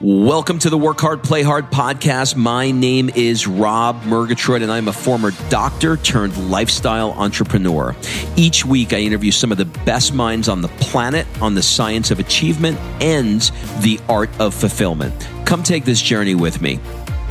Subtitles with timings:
[0.00, 2.36] Welcome to the Work Hard, Play Hard podcast.
[2.36, 7.96] My name is Rob Murgatroyd, and I'm a former doctor turned lifestyle entrepreneur.
[8.36, 12.12] Each week, I interview some of the best minds on the planet on the science
[12.12, 13.40] of achievement and
[13.80, 15.28] the art of fulfillment.
[15.44, 16.78] Come take this journey with me.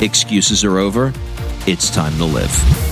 [0.00, 1.14] Excuses are over.
[1.66, 2.87] It's time to live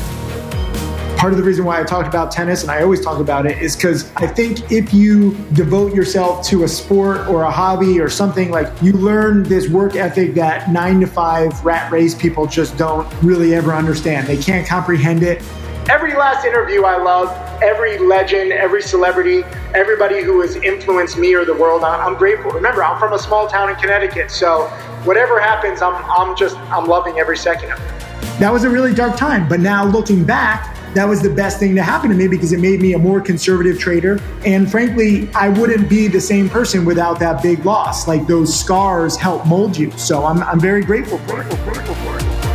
[1.27, 3.59] part of the reason why I talked about tennis and I always talk about it
[3.59, 8.09] is because I think if you devote yourself to a sport or a hobby or
[8.09, 12.77] something like you learn this work ethic that nine to five rat race people just
[12.77, 14.29] don't really ever understand.
[14.29, 15.43] They can't comprehend it.
[15.91, 17.29] Every last interview I love,
[17.61, 19.43] every legend, every celebrity,
[19.75, 22.53] everybody who has influenced me or the world, I'm grateful.
[22.53, 24.69] Remember, I'm from a small town in Connecticut, so
[25.03, 28.39] whatever happens, I'm, I'm just, I'm loving every second of it.
[28.39, 31.75] That was a really dark time, but now looking back, that was the best thing
[31.75, 34.21] to happen to me because it made me a more conservative trader.
[34.45, 38.09] And frankly, I wouldn't be the same person without that big loss.
[38.09, 39.91] Like those scars help mold you.
[39.93, 42.47] So I'm, I'm very grateful for it.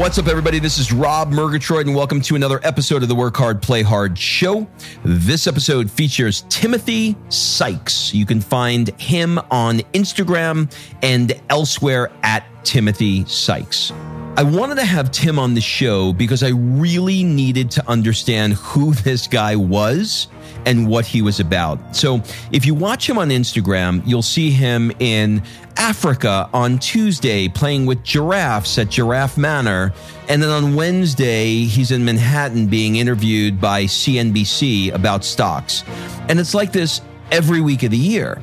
[0.00, 0.58] What's up, everybody?
[0.58, 4.18] This is Rob Murgatroyd, and welcome to another episode of the Work Hard, Play Hard
[4.18, 4.66] show.
[5.04, 8.14] This episode features Timothy Sykes.
[8.14, 13.92] You can find him on Instagram and elsewhere at Timothy Sykes.
[14.40, 18.94] I wanted to have Tim on the show because I really needed to understand who
[19.04, 20.28] this guy was
[20.64, 21.94] and what he was about.
[21.94, 25.42] So, if you watch him on Instagram, you'll see him in
[25.76, 29.92] Africa on Tuesday playing with giraffes at Giraffe Manor.
[30.30, 35.84] And then on Wednesday, he's in Manhattan being interviewed by CNBC about stocks.
[36.30, 38.42] And it's like this every week of the year.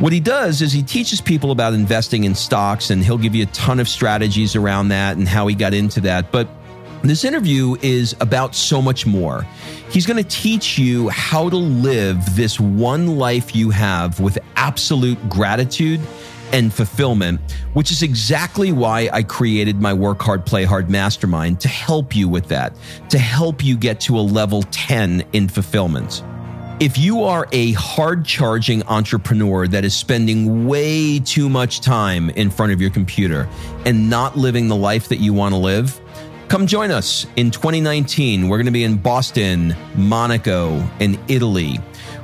[0.00, 3.42] What he does is he teaches people about investing in stocks and he'll give you
[3.42, 6.32] a ton of strategies around that and how he got into that.
[6.32, 6.48] But
[7.02, 9.46] this interview is about so much more.
[9.90, 15.18] He's going to teach you how to live this one life you have with absolute
[15.28, 16.00] gratitude
[16.50, 17.38] and fulfillment,
[17.74, 22.26] which is exactly why I created my Work Hard, Play Hard mastermind to help you
[22.26, 22.74] with that,
[23.10, 26.22] to help you get to a level 10 in fulfillment.
[26.80, 32.48] If you are a hard charging entrepreneur that is spending way too much time in
[32.48, 33.46] front of your computer
[33.84, 36.00] and not living the life that you want to live,
[36.48, 38.48] come join us in 2019.
[38.48, 41.78] We're going to be in Boston, Monaco, and Italy.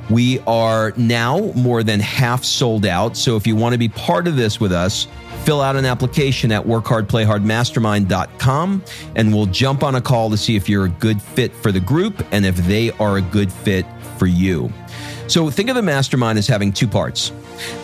[0.09, 3.15] We are now more than half sold out.
[3.15, 5.05] So if you want to be part of this with us,
[5.43, 8.83] fill out an application at workhardplayhardmastermind.com
[9.15, 11.79] and we'll jump on a call to see if you're a good fit for the
[11.79, 13.85] group and if they are a good fit
[14.17, 14.71] for you.
[15.27, 17.31] So think of the mastermind as having two parts.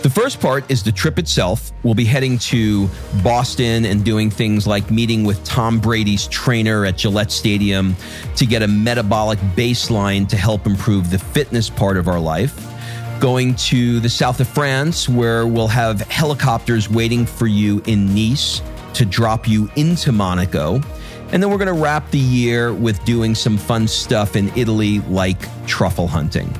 [0.02, 1.72] The first part is the trip itself.
[1.84, 2.88] We'll be heading to
[3.24, 7.96] Boston and doing things like meeting with Tom Brady's trainer at Gillette Stadium
[8.36, 12.70] to get a metabolic baseline to help improve the fitness part of our life.
[13.20, 18.62] Going to the south of France, where we'll have helicopters waiting for you in Nice
[18.94, 20.82] to drop you into Monaco.
[21.34, 25.00] And then we're going to wrap the year with doing some fun stuff in Italy,
[25.00, 26.56] like truffle hunting.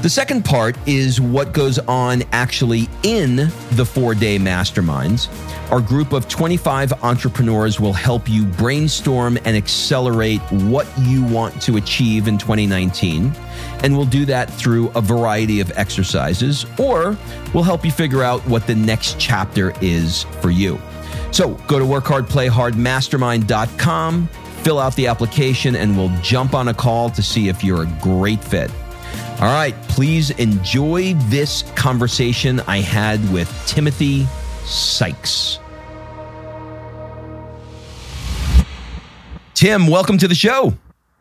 [0.00, 3.36] The second part is what goes on actually in
[3.72, 5.28] the four day masterminds.
[5.70, 11.76] Our group of 25 entrepreneurs will help you brainstorm and accelerate what you want to
[11.76, 13.30] achieve in 2019.
[13.84, 17.16] And we'll do that through a variety of exercises, or
[17.52, 20.80] we'll help you figure out what the next chapter is for you.
[21.32, 24.26] So go to workhardplayhardmastermind.com,
[24.62, 27.98] fill out the application, and we'll jump on a call to see if you're a
[28.02, 28.70] great fit.
[29.40, 34.26] All right, please enjoy this conversation I had with Timothy
[34.64, 35.58] Sykes.
[39.54, 40.74] Tim, welcome to the show.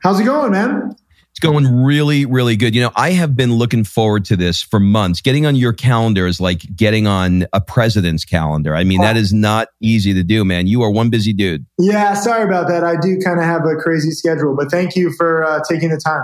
[0.04, 0.94] How's it going, man?
[1.40, 2.76] Going really, really good.
[2.76, 5.22] You know, I have been looking forward to this for months.
[5.22, 8.76] Getting on your calendar is like getting on a president's calendar.
[8.76, 10.68] I mean, that is not easy to do, man.
[10.68, 11.66] You are one busy dude.
[11.78, 12.84] Yeah, sorry about that.
[12.84, 15.98] I do kind of have a crazy schedule, but thank you for uh, taking the
[15.98, 16.24] time.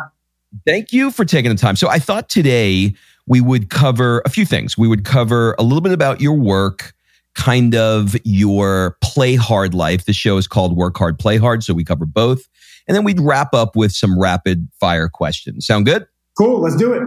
[0.65, 1.75] Thank you for taking the time.
[1.75, 2.93] So I thought today
[3.27, 4.77] we would cover a few things.
[4.77, 6.93] We would cover a little bit about your work,
[7.35, 10.05] kind of your play hard life.
[10.05, 11.63] The show is called Work Hard, Play Hard.
[11.63, 12.47] So we cover both.
[12.87, 15.65] And then we'd wrap up with some rapid fire questions.
[15.65, 16.07] Sound good?
[16.37, 16.61] Cool.
[16.61, 17.01] Let's do it.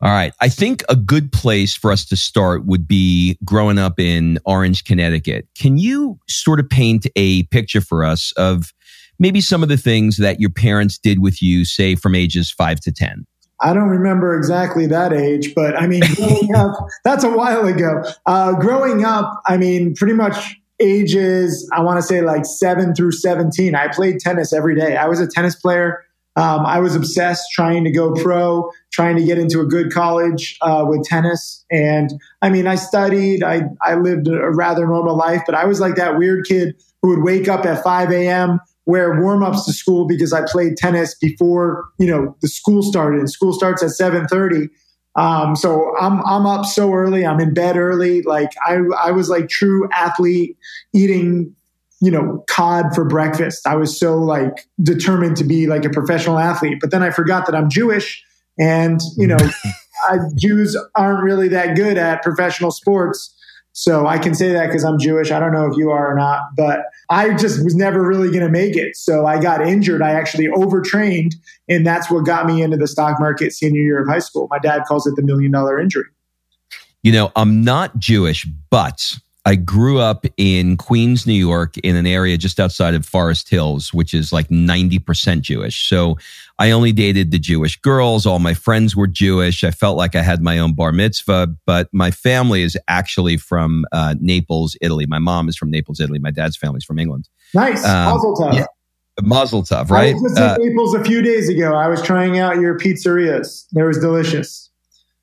[0.00, 0.32] All right.
[0.40, 4.84] I think a good place for us to start would be growing up in Orange,
[4.84, 5.48] Connecticut.
[5.56, 8.72] Can you sort of paint a picture for us of
[9.18, 12.78] maybe some of the things that your parents did with you, say from ages five
[12.80, 13.26] to 10?
[13.60, 18.04] I don't remember exactly that age, but I mean, growing up, that's a while ago.
[18.24, 23.12] Uh, growing up, I mean, pretty much ages, I want to say like seven through
[23.12, 23.74] 17.
[23.74, 24.96] I played tennis every day.
[24.96, 26.04] I was a tennis player
[26.36, 30.56] Um, I was obsessed trying to go pro, trying to get into a good college
[30.60, 31.64] uh, with tennis.
[31.68, 32.10] And
[32.42, 35.96] I mean, I studied, I, I lived a rather normal life, but I was like
[35.96, 40.06] that weird kid who would wake up at 5 a.m., wear warm ups to school
[40.06, 43.18] because I played tennis before, you know, the school started.
[43.18, 44.68] And school starts at 730.
[45.18, 47.26] Um, so I'm I'm up so early.
[47.26, 48.22] I'm in bed early.
[48.22, 50.56] Like I I was like true athlete
[50.94, 51.54] eating
[52.00, 53.66] you know, cod for breakfast.
[53.66, 56.78] I was so like determined to be like a professional athlete.
[56.80, 58.22] But then I forgot that I'm Jewish
[58.58, 59.38] and, you know,
[60.08, 63.34] I, Jews aren't really that good at professional sports.
[63.78, 65.30] So I can say that because I'm Jewish.
[65.30, 66.80] I don't know if you are or not, but
[67.10, 68.96] I just was never really going to make it.
[68.96, 70.02] So I got injured.
[70.02, 71.36] I actually overtrained,
[71.68, 74.48] and that's what got me into the stock market senior year of high school.
[74.50, 76.06] My dad calls it the million dollar injury.
[77.04, 79.16] You know, I'm not Jewish, but
[79.46, 83.94] I grew up in Queens, New York, in an area just outside of Forest Hills,
[83.94, 85.88] which is like 90% Jewish.
[85.88, 86.18] So
[86.58, 88.26] I only dated the Jewish girls.
[88.26, 89.62] All my friends were Jewish.
[89.62, 93.84] I felt like I had my own bar mitzvah, but my family is actually from
[93.92, 95.06] uh, Naples, Italy.
[95.06, 96.18] My mom is from Naples, Italy.
[96.18, 97.28] My dad's family is from England.
[97.54, 97.84] Nice.
[97.84, 98.54] Um, Mazel tov.
[98.54, 98.66] Yeah.
[99.22, 100.10] Mazel tov, right?
[100.10, 101.74] I was just uh, in Naples a few days ago.
[101.74, 103.66] I was trying out your pizzerias.
[103.76, 104.67] It was delicious.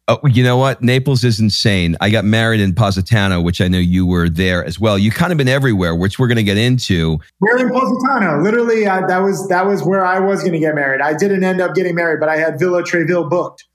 [0.08, 0.84] Oh, you know what?
[0.84, 1.98] Naples is insane.
[2.00, 5.00] I got married in Positano, which I know you were there as well.
[5.00, 7.20] You kind of been everywhere, which we're going to get into.
[7.40, 8.40] We're in Positano.
[8.44, 11.02] Literally, uh, that was that was where I was going to get married.
[11.02, 13.66] I didn't end up getting married, but I had Villa Treville booked.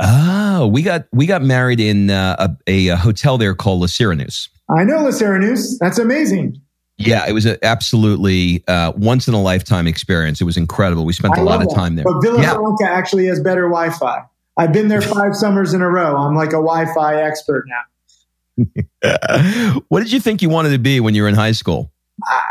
[0.00, 4.48] Oh, we got we got married in uh, a, a, hotel there called Le Sirenuse.
[4.68, 5.78] I know Le Sirenuse.
[5.78, 6.60] That's amazing.
[6.96, 10.40] Yeah, it was an absolutely uh, once in a lifetime experience.
[10.40, 11.04] It was incredible.
[11.04, 12.04] We spent I a lot of time there.
[12.04, 12.88] But Villa yeah.
[12.88, 14.24] Actually has better Wi-Fi.
[14.58, 16.16] I've been there five summers in a row.
[16.16, 19.78] I'm like a Wi-Fi expert now.
[19.88, 21.92] what did you think you wanted to be when you were in high school?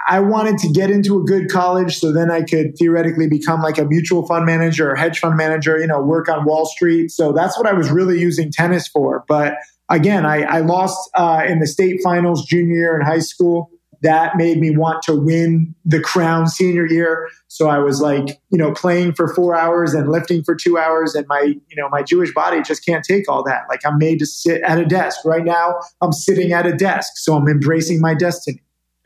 [0.07, 3.77] I wanted to get into a good college so then I could theoretically become like
[3.77, 7.11] a mutual fund manager or hedge fund manager, you know, work on Wall Street.
[7.11, 9.25] So that's what I was really using tennis for.
[9.27, 9.55] But
[9.89, 13.69] again, I, I lost uh, in the state finals junior year in high school
[14.01, 17.29] that made me want to win the crown senior year.
[17.47, 21.15] So I was like, you know, playing for four hours and lifting for two hours,
[21.15, 23.63] and my, you know, my Jewish body just can't take all that.
[23.69, 25.19] Like I'm made to sit at a desk.
[25.25, 28.61] Right now, I'm sitting at a desk, so I'm embracing my destiny.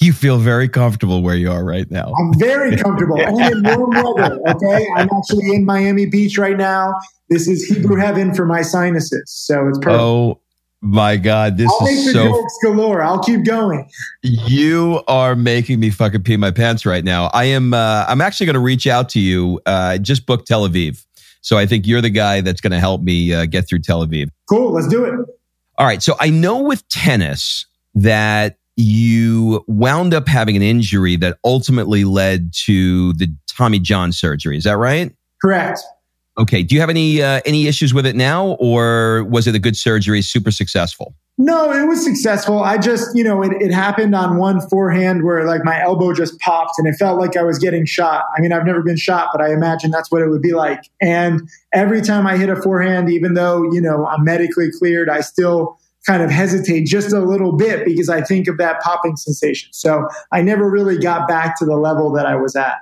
[0.00, 2.12] you feel very comfortable where you are right now.
[2.18, 4.38] I'm very comfortable in warm weather.
[4.48, 6.94] Okay, I'm actually in Miami Beach right now.
[7.28, 10.00] This is Hebrew heaven for my sinuses, so it's perfect.
[10.00, 10.40] Oh
[10.82, 13.02] my God, this I'll is so jokes galore.
[13.02, 13.88] I'll keep going.
[14.22, 17.26] You are making me fucking pee my pants right now.
[17.34, 17.74] I am.
[17.74, 19.60] Uh, I'm actually going to reach out to you.
[19.66, 21.04] Uh, just book Tel Aviv,
[21.42, 24.06] so I think you're the guy that's going to help me uh, get through Tel
[24.06, 24.30] Aviv.
[24.48, 24.72] Cool.
[24.72, 25.14] Let's do it.
[25.78, 26.02] All right.
[26.02, 32.52] So I know with tennis that you wound up having an injury that ultimately led
[32.64, 34.56] to the Tommy John surgery.
[34.56, 35.14] Is that right?
[35.42, 35.80] Correct.
[36.38, 36.62] Okay.
[36.62, 39.76] Do you have any uh, any issues with it now, or was it a good
[39.76, 41.14] surgery, super successful?
[41.42, 42.62] No, it was successful.
[42.62, 46.38] I just, you know, it, it happened on one forehand where like my elbow just
[46.38, 48.24] popped and it felt like I was getting shot.
[48.36, 50.82] I mean, I've never been shot, but I imagine that's what it would be like.
[51.00, 55.22] And every time I hit a forehand, even though, you know, I'm medically cleared, I
[55.22, 59.70] still kind of hesitate just a little bit because I think of that popping sensation.
[59.72, 62.76] So I never really got back to the level that I was at.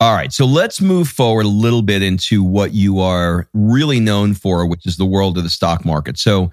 [0.00, 0.32] All right.
[0.32, 4.86] So let's move forward a little bit into what you are really known for, which
[4.86, 6.18] is the world of the stock market.
[6.18, 6.50] So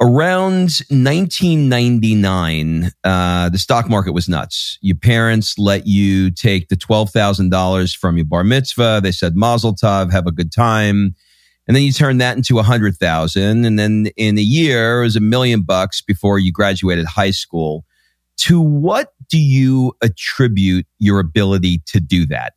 [0.00, 4.76] around 1999, uh, the stock market was nuts.
[4.80, 8.98] Your parents let you take the $12,000 from your bar mitzvah.
[9.00, 11.14] They said, Mazel Tov, have a good time.
[11.68, 13.66] And then you turned that into a hundred thousand.
[13.66, 17.84] And then in a year, it was a million bucks before you graduated high school.
[18.38, 22.54] To what do you attribute your ability to do that?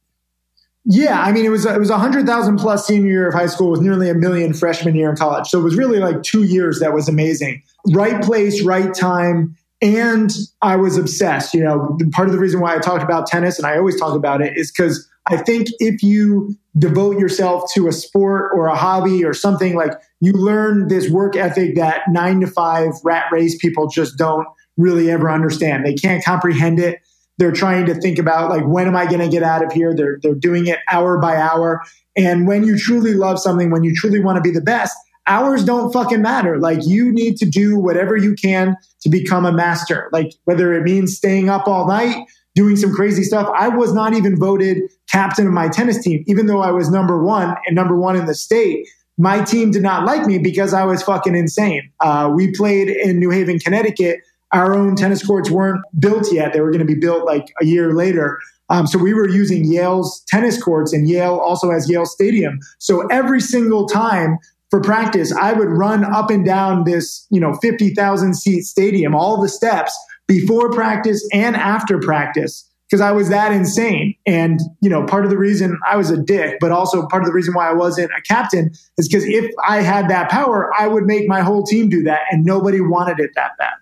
[0.86, 3.48] Yeah, I mean, it was it was a hundred thousand plus senior year of high
[3.48, 5.48] school with nearly a million freshman year in college.
[5.48, 7.62] So it was really like two years that was amazing.
[7.94, 11.54] Right place, right time, and I was obsessed.
[11.54, 14.14] You know, part of the reason why I talked about tennis and I always talk
[14.14, 18.76] about it is because I think if you devote yourself to a sport or a
[18.76, 23.58] hobby or something like you learn this work ethic that nine to five rat race
[23.58, 25.86] people just don't really ever understand.
[25.86, 27.00] They can't comprehend it
[27.38, 29.96] they're trying to think about like when am I going to get out of here?
[29.96, 31.82] They're they're doing it hour by hour.
[32.16, 34.96] And when you truly love something, when you truly want to be the best,
[35.28, 36.60] hours don't fucking matter.
[36.60, 40.10] Like you need to do whatever you can to become a master.
[40.12, 43.50] Like whether it means staying up all night, doing some crazy stuff.
[43.56, 44.78] I was not even voted
[45.10, 48.26] captain of my tennis team, even though I was number one and number one in
[48.26, 48.88] the state.
[49.18, 51.92] My team did not like me because I was fucking insane.
[52.00, 54.20] Uh, we played in New Haven, Connecticut
[54.54, 56.54] our own tennis courts weren't built yet.
[56.54, 58.40] They were going to be built like a year later.
[58.70, 62.60] Um, so we were using Yale's tennis courts, and Yale also has Yale Stadium.
[62.80, 64.38] So every single time
[64.70, 69.42] for practice, I would run up and down this, you know, 50,000 seat stadium, all
[69.42, 74.16] the steps before practice and after practice because I was that insane.
[74.28, 77.28] And, you know, part of the reason I was a dick, but also part of
[77.28, 80.88] the reason why I wasn't a captain is because if I had that power, I
[80.88, 82.22] would make my whole team do that.
[82.32, 83.74] And nobody wanted it that bad.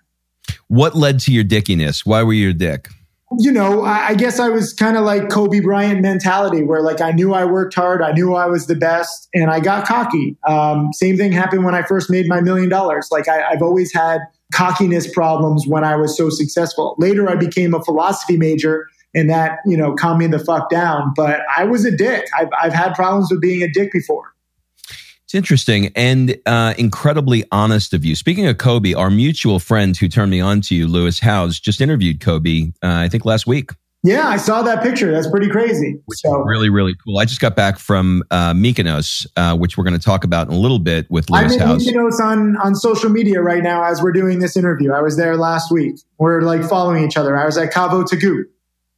[0.72, 2.06] What led to your dickiness?
[2.06, 2.88] Why were you a dick?
[3.38, 7.12] you know, I, guess I was kind of like Kobe Bryant mentality, where like I
[7.12, 10.34] knew I worked hard, I knew I was the best, and I got cocky.
[10.48, 13.08] Um, same thing happened when I first made my million dollars.
[13.10, 14.20] Like I, I've always had
[14.54, 16.94] cockiness problems when I was so successful.
[16.96, 21.12] Later, I became a philosophy major, and that you know calmed me the fuck down.
[21.14, 22.28] But I was a dick.
[22.34, 24.32] I've, I've had problems with being a dick before.
[25.32, 28.14] It's interesting and uh, incredibly honest of you.
[28.14, 31.80] Speaking of Kobe, our mutual friend who turned me on to you, Lewis Howes, just
[31.80, 33.70] interviewed Kobe, uh, I think last week.
[34.02, 35.10] Yeah, I saw that picture.
[35.10, 35.98] That's pretty crazy.
[36.04, 36.36] Which so.
[36.40, 37.18] really, really cool.
[37.18, 40.52] I just got back from uh, Mykonos, uh, which we're going to talk about in
[40.52, 44.02] a little bit with Lewis I'm in Mykonos on, on social media right now as
[44.02, 44.92] we're doing this interview.
[44.92, 45.94] I was there last week.
[46.18, 47.38] We're like following each other.
[47.38, 48.44] I was at Cavo Tagoo.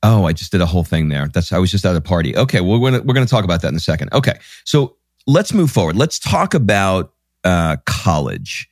[0.03, 1.29] Oh, I just did a whole thing there.
[1.29, 2.37] That's I was just at a party.
[2.37, 4.13] Okay, well, we're gonna, we're going to talk about that in a second.
[4.13, 5.97] Okay, so let's move forward.
[5.97, 7.13] Let's talk about
[7.45, 8.69] uh, college.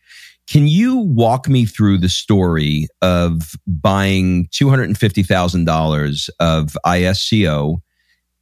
[0.48, 6.28] Can you walk me through the story of buying two hundred and fifty thousand dollars
[6.40, 7.78] of ISCO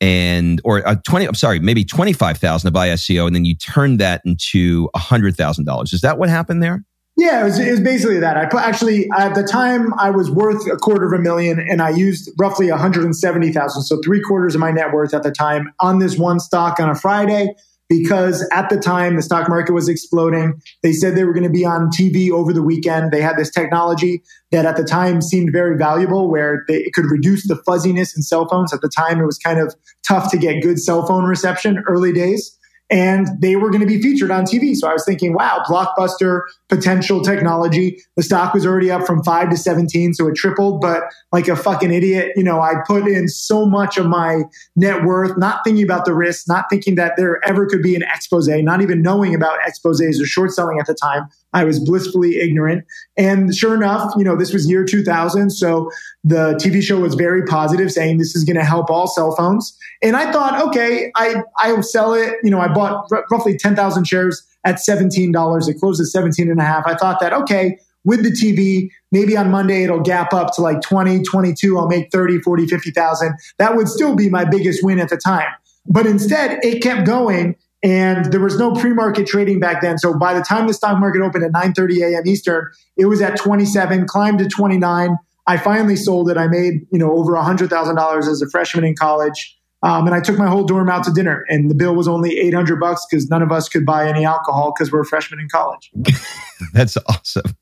[0.00, 1.26] and or uh, twenty?
[1.26, 5.36] I'm sorry, maybe twenty five thousand of ISCO, and then you turned that into hundred
[5.36, 5.92] thousand dollars.
[5.92, 6.84] Is that what happened there?
[7.16, 8.38] Yeah, it was, it was, basically that.
[8.38, 11.82] I put actually at the time I was worth a quarter of a million, and
[11.82, 15.12] I used roughly one hundred and seventy thousand, so three quarters of my net worth
[15.12, 17.54] at the time on this one stock on a Friday
[17.90, 20.62] because at the time the stock market was exploding.
[20.82, 23.10] They said they were going to be on TV over the weekend.
[23.10, 27.10] They had this technology that at the time seemed very valuable where they, it could
[27.10, 28.72] reduce the fuzziness in cell phones.
[28.72, 29.74] At the time, it was kind of
[30.06, 32.56] tough to get good cell phone reception early days
[32.90, 34.74] and they were going to be featured on TV.
[34.74, 38.02] So I was thinking, wow, blockbuster potential technology.
[38.16, 40.80] The stock was already up from five to 17, so it tripled.
[40.80, 44.42] But like a fucking idiot, you know, I put in so much of my
[44.74, 48.02] net worth, not thinking about the risks, not thinking that there ever could be an
[48.02, 51.28] expose, not even knowing about exposes or short selling at the time.
[51.52, 52.84] I was blissfully ignorant.
[53.16, 55.50] And sure enough, you know, this was year 2000.
[55.50, 55.90] So
[56.22, 59.76] the TV show was very positive, saying this is going to help all cell phones.
[60.02, 62.34] And I thought, okay, I, I'll sell it.
[62.42, 65.68] You know, I bought r- roughly 10,000 shares at $17.
[65.68, 66.86] It closed at 17 and a half.
[66.86, 70.80] I thought that, okay, with the TV, maybe on Monday it'll gap up to like
[70.82, 71.78] 20, 22.
[71.78, 73.34] I'll make 30, 40, 50,000.
[73.58, 75.48] That would still be my biggest win at the time.
[75.86, 79.98] But instead, it kept going and there was no pre-market trading back then.
[79.98, 82.22] So by the time the stock market opened at 9:30 a.m.
[82.26, 85.16] Eastern, it was at 27, climbed to 29.
[85.46, 86.36] I finally sold it.
[86.36, 89.56] I made you know over $100,000 as a freshman in college.
[89.82, 92.38] Um, and I took my whole dorm out to dinner, and the bill was only
[92.38, 95.90] 800 bucks because none of us could buy any alcohol because we're freshmen in college.
[96.74, 97.56] That's awesome.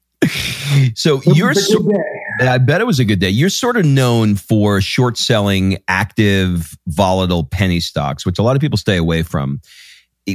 [0.95, 1.89] So you're, so,
[2.41, 3.31] I bet it was a good day.
[3.31, 8.61] You're sort of known for short selling active, volatile penny stocks, which a lot of
[8.61, 9.61] people stay away from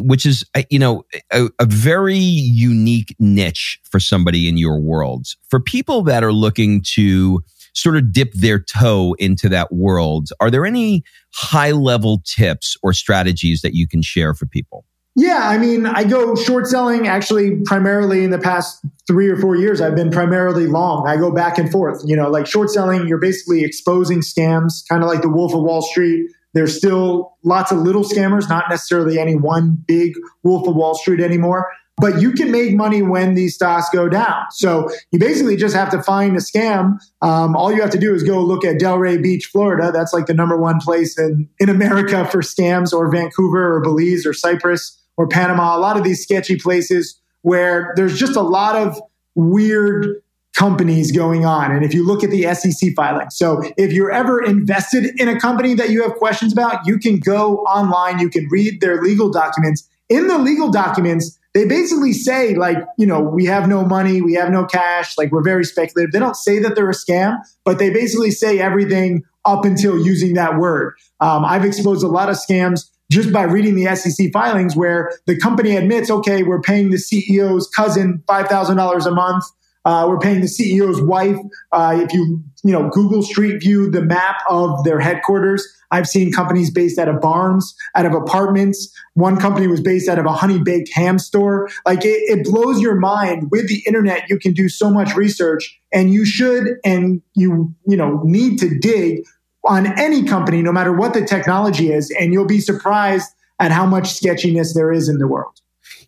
[0.02, 5.28] which is uh, you know a, a, very unique niche for somebody in your world
[5.50, 7.42] for people that are looking to
[7.74, 12.94] sort of dip their toe into that world are there any high level tips or
[12.94, 14.86] strategies that you can share for people
[15.16, 19.56] yeah, I mean, I go short selling actually primarily in the past three or four
[19.56, 19.80] years.
[19.80, 21.08] I've been primarily long.
[21.08, 22.02] I go back and forth.
[22.04, 25.62] You know, like short selling, you're basically exposing scams, kind of like the Wolf of
[25.62, 30.76] Wall Street there's still lots of little scammers, not necessarily any one big Wolf of
[30.76, 31.68] Wall Street anymore.
[31.98, 34.46] But you can make money when these stocks go down.
[34.50, 36.98] So you basically just have to find a scam.
[37.22, 39.92] Um, all you have to do is go look at Delray Beach, Florida.
[39.92, 44.26] That's like the number one place in, in America for scams, or Vancouver, or Belize,
[44.26, 45.78] or Cyprus, or Panama.
[45.78, 49.00] A lot of these sketchy places where there's just a lot of
[49.36, 50.22] weird
[50.56, 51.72] companies going on.
[51.72, 55.40] And if you look at the SEC filing, so if you're ever invested in a
[55.40, 59.32] company that you have questions about, you can go online, you can read their legal
[59.32, 59.88] documents.
[60.10, 64.34] In the legal documents, they basically say, like, you know, we have no money, we
[64.34, 66.12] have no cash, like, we're very speculative.
[66.12, 70.34] They don't say that they're a scam, but they basically say everything up until using
[70.34, 70.94] that word.
[71.20, 75.38] Um, I've exposed a lot of scams just by reading the SEC filings where the
[75.38, 79.44] company admits, okay, we're paying the CEO's cousin $5,000 a month
[79.86, 81.38] uh, we're paying the CEO's wife.
[81.72, 86.32] Uh, if you you know Google Street View the map of their headquarters, I've seen
[86.32, 88.92] companies based out of barns, out of apartments.
[89.14, 91.70] One company was based out of a honey baked ham store.
[91.86, 93.50] Like it, it blows your mind.
[93.52, 97.98] With the internet, you can do so much research, and you should and you you
[97.98, 99.24] know need to dig
[99.66, 103.86] on any company, no matter what the technology is, and you'll be surprised at how
[103.86, 105.60] much sketchiness there is in the world.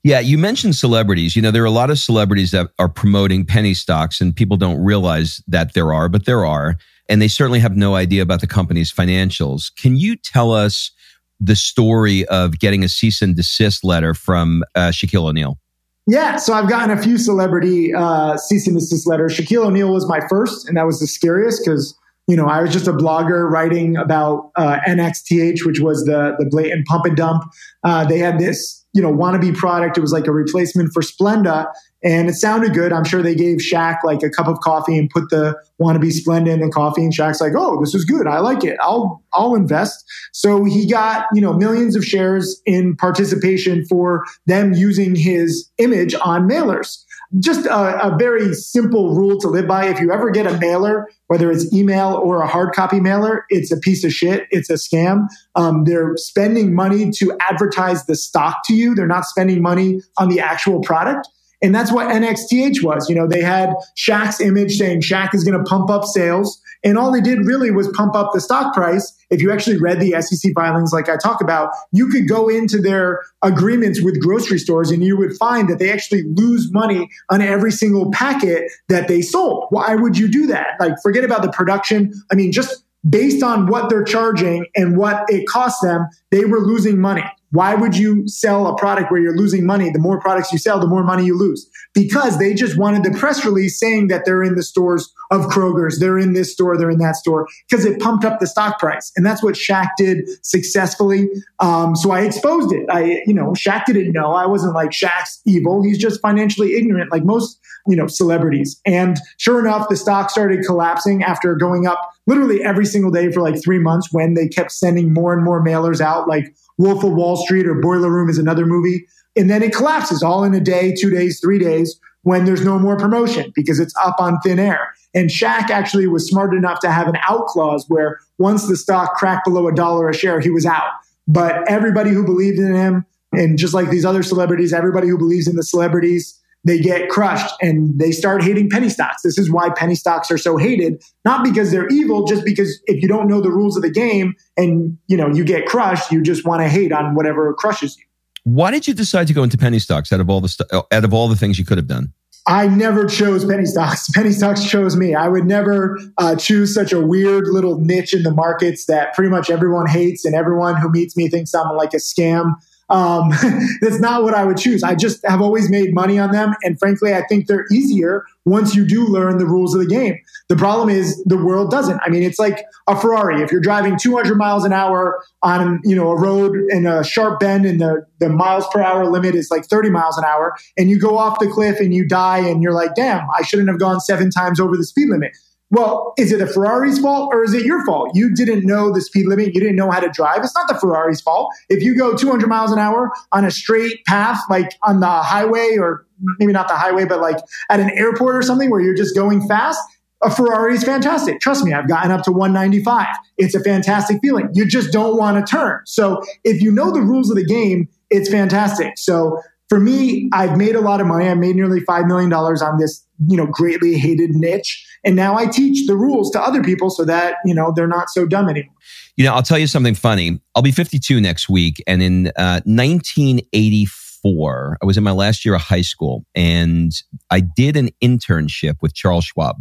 [0.05, 1.35] Yeah, you mentioned celebrities.
[1.35, 4.55] You know, there are a lot of celebrities that are promoting penny stocks, and people
[4.55, 6.77] don't realize that there are, but there are.
[7.09, 9.75] And they certainly have no idea about the company's financials.
[9.75, 10.91] Can you tell us
[11.39, 15.57] the story of getting a cease and desist letter from uh, Shaquille O'Neal?
[16.05, 19.35] Yeah, so I've gotten a few celebrity uh, cease and desist letters.
[19.35, 21.97] Shaquille O'Neal was my first, and that was the scariest because
[22.27, 26.45] you know I was just a blogger writing about uh, NXTH, which was the the
[26.45, 27.43] blatant pump and dump.
[27.83, 29.97] Uh, they had this you know wannabe product.
[29.97, 31.67] It was like a replacement for Splenda,
[32.01, 32.93] and it sounded good.
[32.93, 36.51] I'm sure they gave Shaq like a cup of coffee and put the wannabe Splenda
[36.51, 38.25] in the coffee, and Shaq's like, "Oh, this is good.
[38.25, 38.77] I like it.
[38.81, 44.73] I'll I'll invest." So he got you know millions of shares in participation for them
[44.73, 47.04] using his image on mailers
[47.39, 49.85] just a, a, very simple rule to live by.
[49.87, 53.71] If you ever get a mailer, whether it's email or a hard copy mailer, it's
[53.71, 54.47] a piece of shit.
[54.51, 55.27] It's a scam.
[55.55, 58.95] Um, they're spending money to advertise the stock to you.
[58.95, 61.27] They're not spending money on the actual product.
[61.61, 63.09] And that's what NXTH was.
[63.09, 66.61] You know, they had Shaq's image saying Shaq is going to pump up sales.
[66.83, 69.11] And all they did really was pump up the stock price.
[69.29, 72.79] If you actually read the SEC filings, like I talk about, you could go into
[72.79, 77.41] their agreements with grocery stores and you would find that they actually lose money on
[77.41, 79.67] every single packet that they sold.
[79.69, 80.79] Why would you do that?
[80.79, 82.13] Like, forget about the production.
[82.31, 86.59] I mean, just based on what they're charging and what it costs them, they were
[86.59, 87.23] losing money.
[87.55, 89.89] Why would you sell a product where you're losing money?
[89.89, 91.69] The more products you sell, the more money you lose.
[91.93, 95.99] Because they just wanted the press release saying that they're in the stores of Kroger's,
[95.99, 99.11] they're in this store, they're in that store, because it pumped up the stock price.
[99.15, 101.29] And that's what Shaq did successfully.
[101.59, 102.85] Um, so I exposed it.
[102.89, 104.33] I, you know, Shaq didn't know.
[104.33, 105.81] I wasn't like Shaq's evil.
[105.81, 108.81] He's just financially ignorant, like most, you know, celebrities.
[108.85, 113.41] And sure enough, the stock started collapsing after going up literally every single day for
[113.41, 117.13] like three months when they kept sending more and more mailers out, like Wolf of
[117.13, 119.07] Wall Street or Boiler Room is another movie.
[119.35, 122.79] And then it collapses all in a day, two days, three days when there's no
[122.79, 124.93] more promotion because it's up on thin air.
[125.13, 129.13] And Shaq actually was smart enough to have an out clause where once the stock
[129.13, 130.91] cracked below a dollar a share, he was out.
[131.27, 135.47] But everybody who believed in him, and just like these other celebrities, everybody who believes
[135.47, 139.21] in the celebrities, they get crushed and they start hating penny stocks.
[139.21, 143.01] This is why penny stocks are so hated, not because they're evil, just because if
[143.01, 146.21] you don't know the rules of the game and you know you get crushed, you
[146.21, 148.03] just want to hate on whatever crushes you.
[148.43, 151.03] Why did you decide to go into penny stocks out of all the st- out
[151.03, 152.13] of all the things you could have done?
[152.47, 154.07] I never chose penny stocks.
[154.13, 155.15] Penny stocks chose me.
[155.15, 159.31] I would never uh, choose such a weird little niche in the markets that pretty
[159.31, 162.53] much everyone hates and everyone who meets me thinks I'm like a scam.
[162.89, 163.29] Um,
[163.81, 164.83] that's not what I would choose.
[164.83, 166.53] I just have always made money on them.
[166.63, 170.19] And frankly, I think they're easier once you do learn the rules of the game.
[170.49, 171.99] The problem is the world doesn't.
[172.03, 173.41] I mean, it's like a Ferrari.
[173.41, 177.39] If you're driving 200 miles an hour on, you know, a road in a sharp
[177.39, 180.89] bend and the, the miles per hour limit is like 30 miles an hour and
[180.89, 183.79] you go off the cliff and you die and you're like, damn, I shouldn't have
[183.79, 185.35] gone seven times over the speed limit
[185.71, 188.11] well, is it a Ferrari's fault or is it your fault?
[188.13, 189.53] You didn't know the speed limit.
[189.55, 190.43] You didn't know how to drive.
[190.43, 191.51] It's not the Ferrari's fault.
[191.69, 195.75] If you go 200 miles an hour on a straight path, like on the highway
[195.79, 196.05] or
[196.39, 197.37] maybe not the highway, but like
[197.69, 199.81] at an airport or something where you're just going fast,
[200.23, 201.39] a Ferrari is fantastic.
[201.39, 203.15] Trust me, I've gotten up to 195.
[203.37, 204.49] It's a fantastic feeling.
[204.53, 205.81] You just don't want to turn.
[205.85, 208.97] So if you know the rules of the game, it's fantastic.
[208.97, 211.27] So for me, I've made a lot of money.
[211.27, 214.84] I made nearly $5 million on this, you know, greatly hated niche.
[215.05, 218.09] And now I teach the rules to other people so that, you know, they're not
[218.09, 218.73] so dumb anymore.
[219.15, 220.41] You know, I'll tell you something funny.
[220.55, 221.81] I'll be 52 next week.
[221.85, 226.91] And in uh, 1984, I was in my last year of high school and
[227.29, 229.57] I did an internship with Charles Schwab.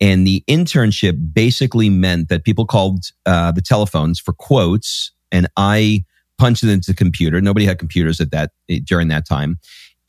[0.00, 6.04] And the internship basically meant that people called uh, the telephones for quotes and I
[6.38, 7.40] punched it into the computer.
[7.40, 8.50] Nobody had computers at that
[8.84, 9.60] during that time.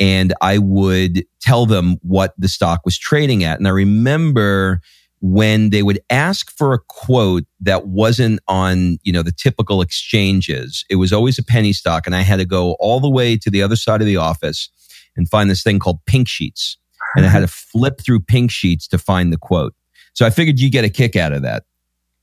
[0.04, 3.58] And I would tell them what the stock was trading at.
[3.58, 4.82] And I remember
[5.22, 10.84] when they would ask for a quote that wasn't on, you know, the typical exchanges,
[10.90, 12.06] it was always a penny stock.
[12.06, 14.70] And I had to go all the way to the other side of the office
[15.16, 16.78] and find this thing called pink sheets.
[17.16, 19.74] And I had to flip through pink sheets to find the quote.
[20.12, 21.64] So I figured you get a kick out of that.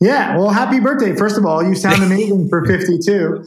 [0.00, 0.36] Yeah.
[0.36, 1.16] Well, happy birthday.
[1.16, 3.46] First of all, you sound amazing for 52.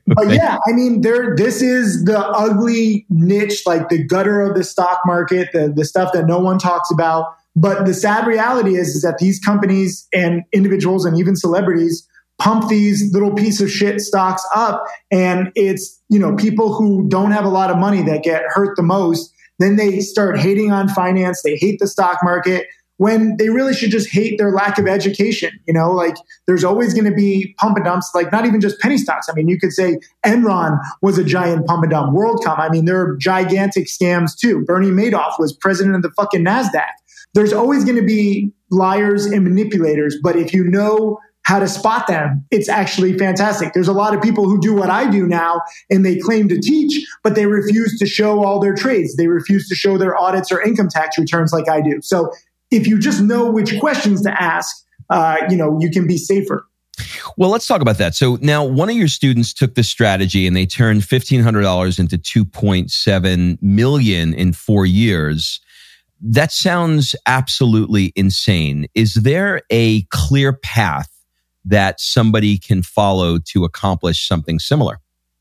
[0.06, 1.34] but yeah, I mean, there.
[1.36, 6.12] This is the ugly niche, like the gutter of the stock market, the the stuff
[6.12, 7.36] that no one talks about.
[7.54, 12.06] But the sad reality is, is that these companies and individuals and even celebrities
[12.38, 17.30] pump these little piece of shit stocks up, and it's you know people who don't
[17.30, 19.32] have a lot of money that get hurt the most.
[19.58, 21.42] Then they start hating on finance.
[21.42, 22.66] They hate the stock market
[23.02, 25.50] when they really should just hate their lack of education.
[25.66, 26.14] You know, like
[26.46, 29.28] there's always going to be pump and dumps, like not even just penny stocks.
[29.28, 32.14] I mean, you could say Enron was a giant pump and dump.
[32.14, 32.60] WorldCom.
[32.60, 34.64] I mean, there are gigantic scams too.
[34.64, 36.86] Bernie Madoff was president of the fucking NASDAQ.
[37.34, 42.06] There's always going to be liars and manipulators, but if you know how to spot
[42.06, 43.72] them, it's actually fantastic.
[43.72, 45.60] There's a lot of people who do what I do now
[45.90, 49.16] and they claim to teach, but they refuse to show all their trades.
[49.16, 52.00] They refuse to show their audits or income tax returns like I do.
[52.00, 52.30] So
[52.72, 54.74] if you just know which questions to ask,
[55.10, 56.66] uh, you know, you can be safer.
[57.36, 58.14] Well, let's talk about that.
[58.14, 63.62] So now one of your students took this strategy and they turned $1,500 into 2.7
[63.62, 65.60] million in four years.
[66.20, 68.86] That sounds absolutely insane.
[68.94, 71.08] Is there a clear path
[71.64, 75.00] that somebody can follow to accomplish something similar?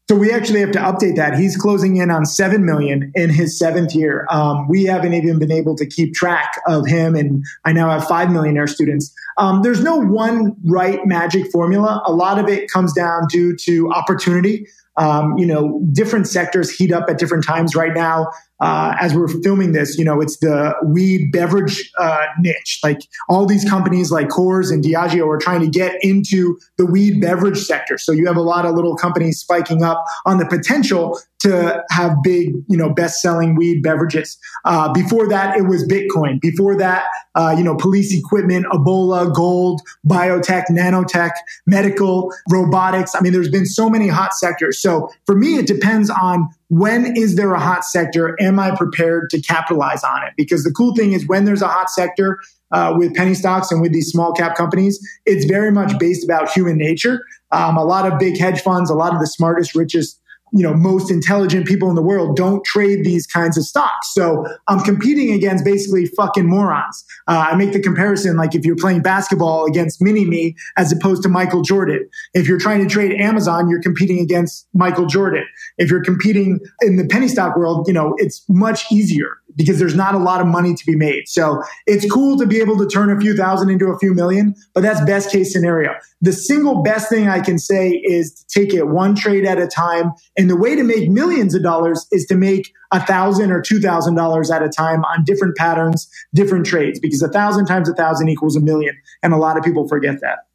[0.10, 1.38] So we actually have to update that.
[1.38, 4.26] He's closing in on seven million in his seventh year.
[4.30, 8.06] Um, we haven't even been able to keep track of him, and I now have
[8.08, 9.14] five millionaire students.
[9.42, 12.04] Um, there's no one right magic formula.
[12.06, 14.68] A lot of it comes down due to opportunity.
[14.98, 17.76] Um, you know, different sectors heat up at different times.
[17.76, 18.28] Right now,
[18.60, 22.80] uh, as we're filming this, you know, it's the weed beverage uh, niche.
[22.84, 23.00] Like
[23.30, 27.58] all these companies like Coors and Diageo are trying to get into the weed beverage
[27.58, 27.98] sector.
[27.98, 32.16] So you have a lot of little companies spiking up on the potential to have
[32.24, 34.38] big, you know, best-selling weed beverages.
[34.66, 36.40] Uh, before that, it was Bitcoin.
[36.40, 41.32] Before that, uh, you know, police equipment, Ebola, gold, biotech, nanotech,
[41.66, 43.16] medical, robotics.
[43.16, 44.82] I mean, there's been so many hot sectors.
[44.82, 48.38] So for me, it depends on when is there a hot sector?
[48.40, 50.34] Am I prepared to capitalize on it?
[50.38, 52.40] Because the cool thing is when there's a hot sector,
[52.72, 56.50] uh, with penny stocks and with these small cap companies, it's very much based about
[56.50, 57.22] human nature.
[57.52, 60.21] Um, a lot of big hedge funds, a lot of the smartest, richest
[60.52, 64.46] you know most intelligent people in the world don't trade these kinds of stocks so
[64.68, 69.02] i'm competing against basically fucking morons uh, i make the comparison like if you're playing
[69.02, 73.70] basketball against mini me as opposed to michael jordan if you're trying to trade amazon
[73.70, 75.46] you're competing against michael jordan
[75.78, 79.96] if you're competing in the penny stock world you know it's much easier because there's
[79.96, 81.28] not a lot of money to be made.
[81.28, 84.56] So it's cool to be able to turn a few thousand into a few million,
[84.74, 85.94] but that's best case scenario.
[86.22, 89.68] The single best thing I can say is to take it one trade at a
[89.68, 90.12] time.
[90.42, 93.80] And the way to make millions of dollars is to make a thousand or two
[93.80, 97.94] thousand dollars at a time on different patterns, different trades, because a thousand times a
[97.94, 98.98] thousand equals a million.
[99.22, 100.48] And a lot of people forget that.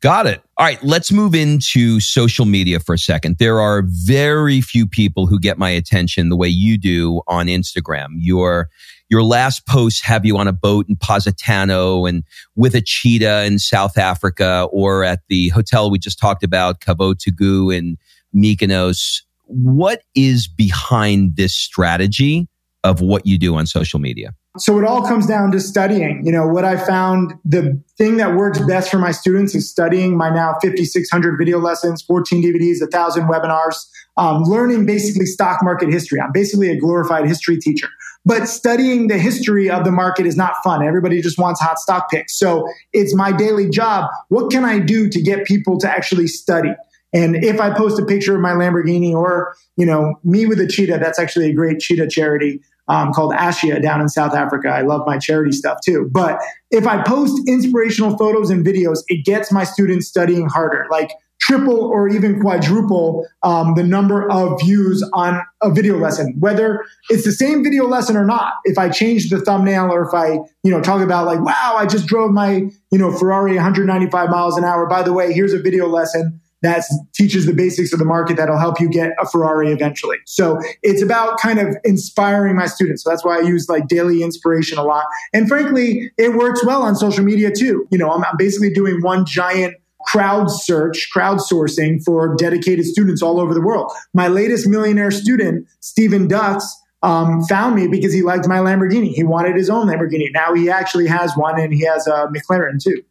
[0.00, 0.40] Got it.
[0.56, 3.38] All right, let's move into social media for a second.
[3.38, 8.10] There are very few people who get my attention the way you do on Instagram.
[8.18, 8.68] Your
[9.08, 12.22] your last posts have you on a boat in Positano and
[12.54, 17.14] with a cheetah in South Africa or at the hotel we just talked about, Cavo
[17.14, 17.98] Tagoo in
[18.36, 19.22] Mykonos.
[19.46, 22.48] What is behind this strategy
[22.84, 24.34] of what you do on social media?
[24.58, 26.24] So it all comes down to studying.
[26.24, 30.16] You know, what I found the thing that works best for my students is studying
[30.16, 33.76] my now 5,600 video lessons, 14 DVDs, 1,000 webinars,
[34.16, 36.20] um, learning basically stock market history.
[36.20, 37.88] I'm basically a glorified history teacher.
[38.24, 40.84] But studying the history of the market is not fun.
[40.84, 42.36] Everybody just wants hot stock picks.
[42.36, 44.10] So it's my daily job.
[44.30, 46.70] What can I do to get people to actually study?
[47.16, 50.66] And if I post a picture of my Lamborghini or, you know, me with a
[50.66, 54.68] cheetah, that's actually a great cheetah charity um, called Ashia down in South Africa.
[54.68, 56.10] I love my charity stuff too.
[56.12, 56.38] But
[56.70, 61.80] if I post inspirational photos and videos, it gets my students studying harder, like triple
[61.80, 67.32] or even quadruple um, the number of views on a video lesson, whether it's the
[67.32, 68.54] same video lesson or not.
[68.64, 71.86] If I change the thumbnail or if I, you know, talk about like, wow, I
[71.86, 74.86] just drove my, you know, Ferrari 195 miles an hour.
[74.86, 76.82] By the way, here's a video lesson that
[77.14, 80.18] teaches the basics of the market that'll help you get a Ferrari eventually.
[80.26, 83.04] So it's about kind of inspiring my students.
[83.04, 85.04] So that's why I use like daily inspiration a lot.
[85.32, 87.86] And frankly, it works well on social media too.
[87.92, 89.76] You know, I'm, I'm basically doing one giant
[90.08, 93.92] crowd search, crowdsourcing for dedicated students all over the world.
[94.12, 96.64] My latest millionaire student, Steven Dux,
[97.02, 99.12] um, found me because he liked my Lamborghini.
[99.12, 100.32] He wanted his own Lamborghini.
[100.32, 103.02] Now he actually has one and he has a McLaren too.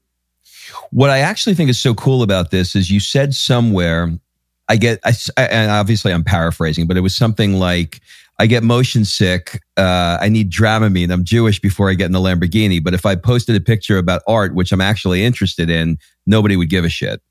[0.92, 4.12] What I actually think is so cool about this is you said somewhere,
[4.68, 8.02] I get, I, and obviously I'm paraphrasing, but it was something like,
[8.38, 9.62] I get motion sick.
[9.78, 11.12] Uh, I need Dramamine.
[11.12, 12.84] I'm Jewish before I get in the Lamborghini.
[12.84, 16.70] But if I posted a picture about art, which I'm actually interested in, nobody would
[16.70, 17.22] give a shit.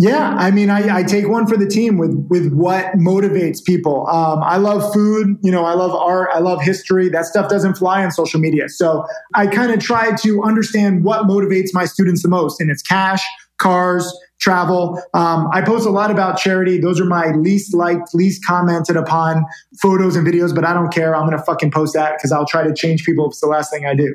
[0.00, 4.06] Yeah, I mean, I, I, take one for the team with with what motivates people.
[4.08, 7.10] Um, I love food, you know, I love art, I love history.
[7.10, 11.24] That stuff doesn't fly on social media, so I kind of try to understand what
[11.26, 13.22] motivates my students the most, and it's cash,
[13.58, 14.10] cars,
[14.40, 15.02] travel.
[15.12, 16.80] Um, I post a lot about charity.
[16.80, 19.44] Those are my least liked, least commented upon
[19.82, 21.14] photos and videos, but I don't care.
[21.14, 23.70] I'm gonna fucking post that because I'll try to change people if it's the last
[23.70, 24.14] thing I do.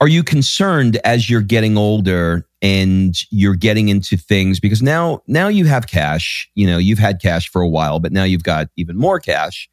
[0.00, 5.46] Are you concerned as you're getting older and you're getting into things because now now
[5.46, 8.66] you have cash, you know, you've had cash for a while, but now you've got
[8.76, 9.68] even more cash.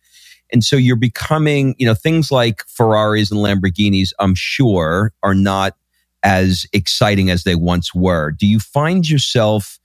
[0.51, 5.75] And so you're becoming, you know, things like Ferraris and Lamborghinis, I'm sure, are not
[6.21, 8.29] as exciting as they once were.
[8.29, 9.79] Do you find yourself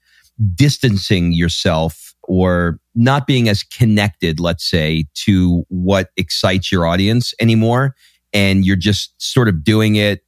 [0.54, 7.94] distancing yourself or not being as connected, let's say, to what excites your audience anymore?
[8.34, 10.22] And you're just sort of doing it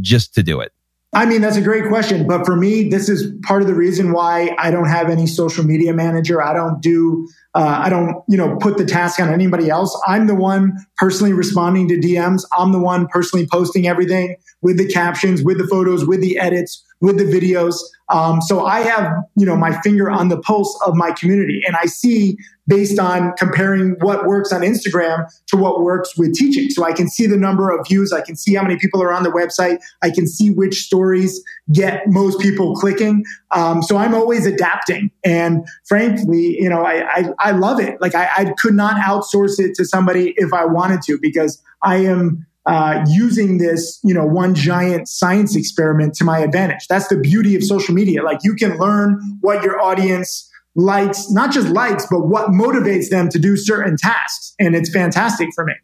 [0.00, 0.70] just to do it?
[1.12, 2.26] I mean, that's a great question.
[2.26, 5.64] But for me, this is part of the reason why I don't have any social
[5.64, 6.40] media manager.
[6.40, 9.98] I don't do, uh, I don't, you know, put the task on anybody else.
[10.06, 12.44] I'm the one personally responding to DMs.
[12.56, 16.84] I'm the one personally posting everything with the captions, with the photos, with the edits,
[17.00, 17.76] with the videos.
[18.08, 21.76] Um, so I have, you know, my finger on the pulse of my community and
[21.76, 22.36] I see
[22.68, 26.70] based on comparing what works on Instagram to what works with teaching.
[26.70, 28.12] So I can see the number of views.
[28.12, 29.78] I can see how many people are on the website.
[30.02, 33.24] I can see which stories get most people clicking.
[33.52, 35.10] Um, so I'm always adapting.
[35.24, 38.00] And frankly, you know, I, I, I love it.
[38.00, 41.96] Like I, I could not outsource it to somebody if I wanted to because I
[41.96, 46.86] am uh, using this, you know, one giant science experiment to my advantage.
[46.88, 48.22] That's the beauty of social media.
[48.22, 53.28] Like you can learn what your audience likes, not just likes, but what motivates them
[53.30, 54.54] to do certain tasks.
[54.60, 55.74] And it's fantastic for me.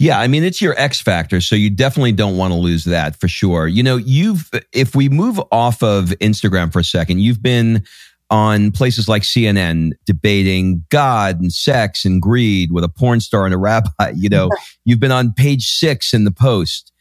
[0.00, 1.42] Yeah, I mean, it's your X factor.
[1.42, 3.68] So you definitely don't want to lose that for sure.
[3.68, 7.84] You know, you've, if we move off of Instagram for a second, you've been
[8.30, 13.52] on places like CNN debating God and sex and greed with a porn star and
[13.52, 14.14] a rabbi.
[14.14, 14.48] You know,
[14.86, 16.92] you've been on page six in the post.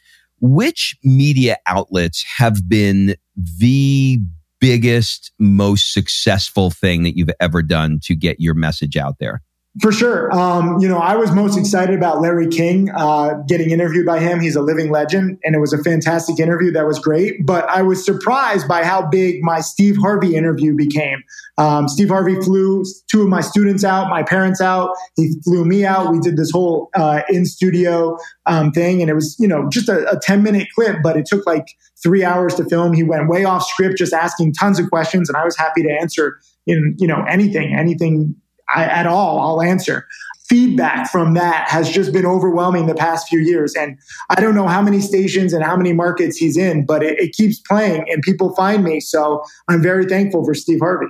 [0.42, 4.20] Which media outlets have been the
[4.60, 9.42] biggest, most successful thing that you've ever done to get your message out there?
[9.82, 10.30] For sure.
[10.34, 14.42] Um, you know, I was most excited about Larry King uh, getting interviewed by him.
[14.42, 16.72] He's a living legend, and it was a fantastic interview.
[16.72, 17.46] That was great.
[17.46, 21.24] But I was surprised by how big my Steve Harvey interview became.
[21.58, 24.90] Um, Steve Harvey flew two of my students out, my parents out.
[25.16, 26.12] He flew me out.
[26.12, 29.88] We did this whole uh, in studio um, thing, and it was, you know, just
[29.88, 31.66] a, a 10 minute clip, but it took like
[32.04, 32.94] three hours to film.
[32.94, 35.90] He went way off script, just asking tons of questions, and I was happy to
[35.90, 38.36] answer in, you know, anything, anything
[38.74, 40.08] I, at all, I'll answer.
[40.48, 43.76] Feedback from that has just been overwhelming the past few years.
[43.76, 47.20] And I don't know how many stations and how many markets he's in, but it,
[47.20, 49.00] it keeps playing and people find me.
[49.00, 51.08] So I'm very thankful for Steve Harvey.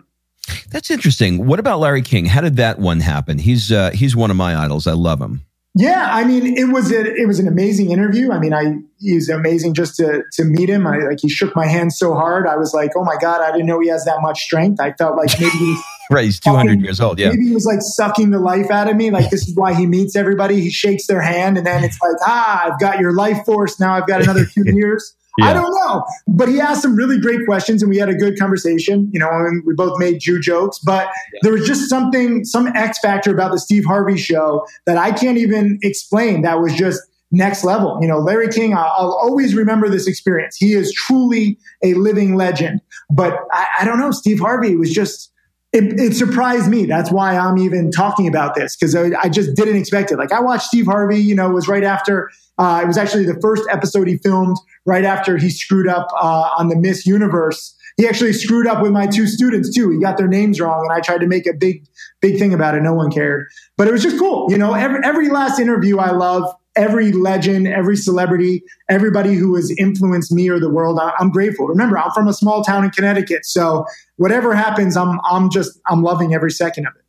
[0.72, 1.46] That's interesting.
[1.46, 2.26] What about Larry King?
[2.26, 3.38] How did that one happen?
[3.38, 4.88] He's uh, he's one of my idols.
[4.88, 5.46] I love him.
[5.76, 8.32] Yeah, I mean, it was a, it was an amazing interview.
[8.32, 10.86] I mean, I he's amazing just to to meet him.
[10.88, 12.48] I like he shook my hand so hard.
[12.48, 14.82] I was like, oh my god, I didn't know he has that much strength.
[14.82, 15.78] I felt like maybe he
[16.16, 17.20] right, he's two hundred years old.
[17.20, 19.12] Yeah, maybe he was like sucking the life out of me.
[19.12, 20.62] Like this is why he meets everybody.
[20.62, 23.80] He shakes their hand, and then it's like, ah, I've got your life force.
[23.80, 25.16] Now I've got another two years.
[25.38, 25.50] Yeah.
[25.50, 26.04] I don't know.
[26.28, 29.10] But he asked some really great questions and we had a good conversation.
[29.14, 31.40] You know, and we both made Jew jokes, but yeah.
[31.44, 35.38] there was just something, some X factor about the Steve Harvey show that I can't
[35.38, 36.42] even explain.
[36.42, 38.00] That was just next level.
[38.02, 40.56] You know, Larry King, I'll, I'll always remember this experience.
[40.58, 42.82] He is truly a living legend.
[43.10, 45.29] But I, I don't know, Steve Harvey was just,
[45.72, 46.86] it, it, surprised me.
[46.86, 50.18] That's why I'm even talking about this because I, I, just didn't expect it.
[50.18, 53.26] Like I watched Steve Harvey, you know, it was right after, uh, it was actually
[53.26, 57.76] the first episode he filmed right after he screwed up uh, on the Miss Universe.
[57.98, 59.92] He actually screwed up with my two students too.
[59.92, 61.86] He got their names wrong, and I tried to make a big,
[62.22, 62.82] big thing about it.
[62.82, 64.50] No one cared, but it was just cool.
[64.50, 66.50] You know, every every last interview I love.
[66.80, 71.68] Every legend, every celebrity, everybody who has influenced me or the world, I'm grateful.
[71.68, 76.04] Remember, I'm from a small town in Connecticut, so whatever happens, I'm I'm just I'm
[76.04, 77.04] loving every second of it.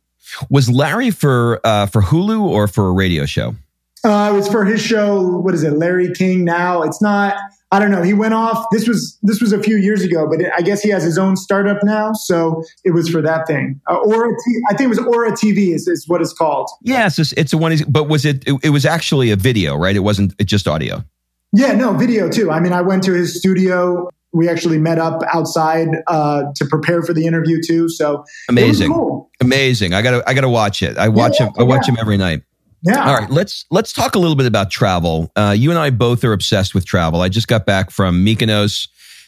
[0.49, 3.55] Was Larry for uh, for Hulu or for a radio show?
[4.03, 5.37] Uh, it was for his show.
[5.37, 6.43] What is it, Larry King?
[6.43, 7.35] Now it's not.
[7.73, 8.01] I don't know.
[8.01, 8.65] He went off.
[8.71, 11.17] This was this was a few years ago, but it, I guess he has his
[11.17, 12.11] own startup now.
[12.13, 13.79] So it was for that thing.
[13.89, 16.69] Uh, Ora, T- I think it was Ora TV is, is what it's called.
[16.81, 17.77] Yeah, it's a one.
[17.87, 18.59] But was it, it?
[18.63, 19.95] It was actually a video, right?
[19.95, 21.03] It wasn't just audio.
[21.53, 22.51] Yeah, no video too.
[22.51, 24.09] I mean, I went to his studio.
[24.33, 27.87] We actually met up outside uh, to prepare for the interview too.
[27.89, 29.29] So amazing, cool.
[29.41, 29.93] amazing.
[29.93, 30.97] I gotta I gotta watch it.
[30.97, 31.53] I watch yeah, him.
[31.59, 32.43] I watch him every night.
[32.83, 33.07] Yeah.
[33.07, 33.29] All right.
[33.29, 35.31] Let's let's talk a little bit about travel.
[35.35, 37.21] Uh, you and I both are obsessed with travel.
[37.21, 38.87] I just got back from Mykonos.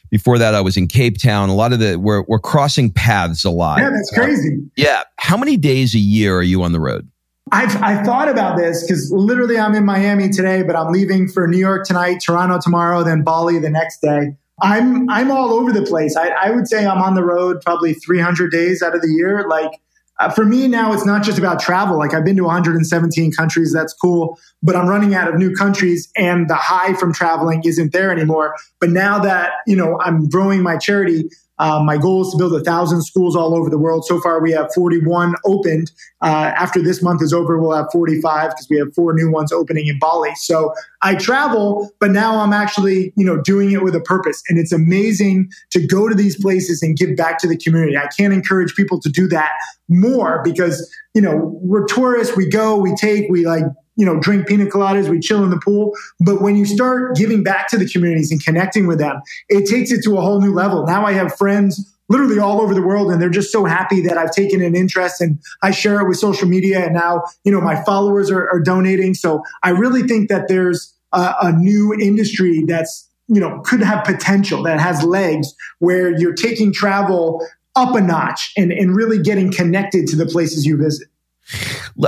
[0.09, 1.49] Before that, I was in Cape Town.
[1.49, 3.79] A lot of the we're we're crossing paths a lot.
[3.79, 4.57] Yeah, that's crazy.
[4.57, 5.03] Uh, yeah.
[5.17, 7.07] How many days a year are you on the road?
[7.51, 11.47] I've I thought about this because literally I'm in Miami today, but I'm leaving for
[11.47, 14.35] New York tonight, Toronto tomorrow, then Bali the next day.
[14.61, 16.15] I'm I'm all over the place.
[16.15, 19.47] I, I would say I'm on the road probably 300 days out of the year.
[19.47, 19.71] Like
[20.19, 21.97] uh, for me now, it's not just about travel.
[21.97, 23.73] Like I've been to 117 countries.
[23.73, 24.37] That's cool.
[24.61, 28.55] But I'm running out of new countries and the high from traveling isn't there anymore.
[28.79, 32.53] But now that, you know, I'm growing my charity, um, my goal is to build
[32.53, 34.05] a thousand schools all over the world.
[34.05, 35.91] So far, we have 41 opened.
[36.21, 39.51] Uh, after this month is over, we'll have 45 because we have four new ones
[39.51, 40.33] opening in Bali.
[40.35, 44.41] So I travel, but now I'm actually, you know, doing it with a purpose.
[44.49, 47.97] And it's amazing to go to these places and give back to the community.
[47.97, 49.51] I can't encourage people to do that
[49.87, 52.35] more because, you know, we're tourists.
[52.35, 55.59] We go, we take, we like you know, drink pina coladas, we chill in the
[55.59, 55.93] pool.
[56.19, 59.91] But when you start giving back to the communities and connecting with them, it takes
[59.91, 60.85] it to a whole new level.
[60.85, 64.17] Now I have friends literally all over the world and they're just so happy that
[64.17, 67.61] I've taken an interest and I share it with social media and now, you know,
[67.61, 69.13] my followers are, are donating.
[69.13, 74.03] So I really think that there's a, a new industry that's, you know, could have
[74.03, 79.51] potential that has legs where you're taking travel up a notch and, and really getting
[79.51, 81.07] connected to the places you visit.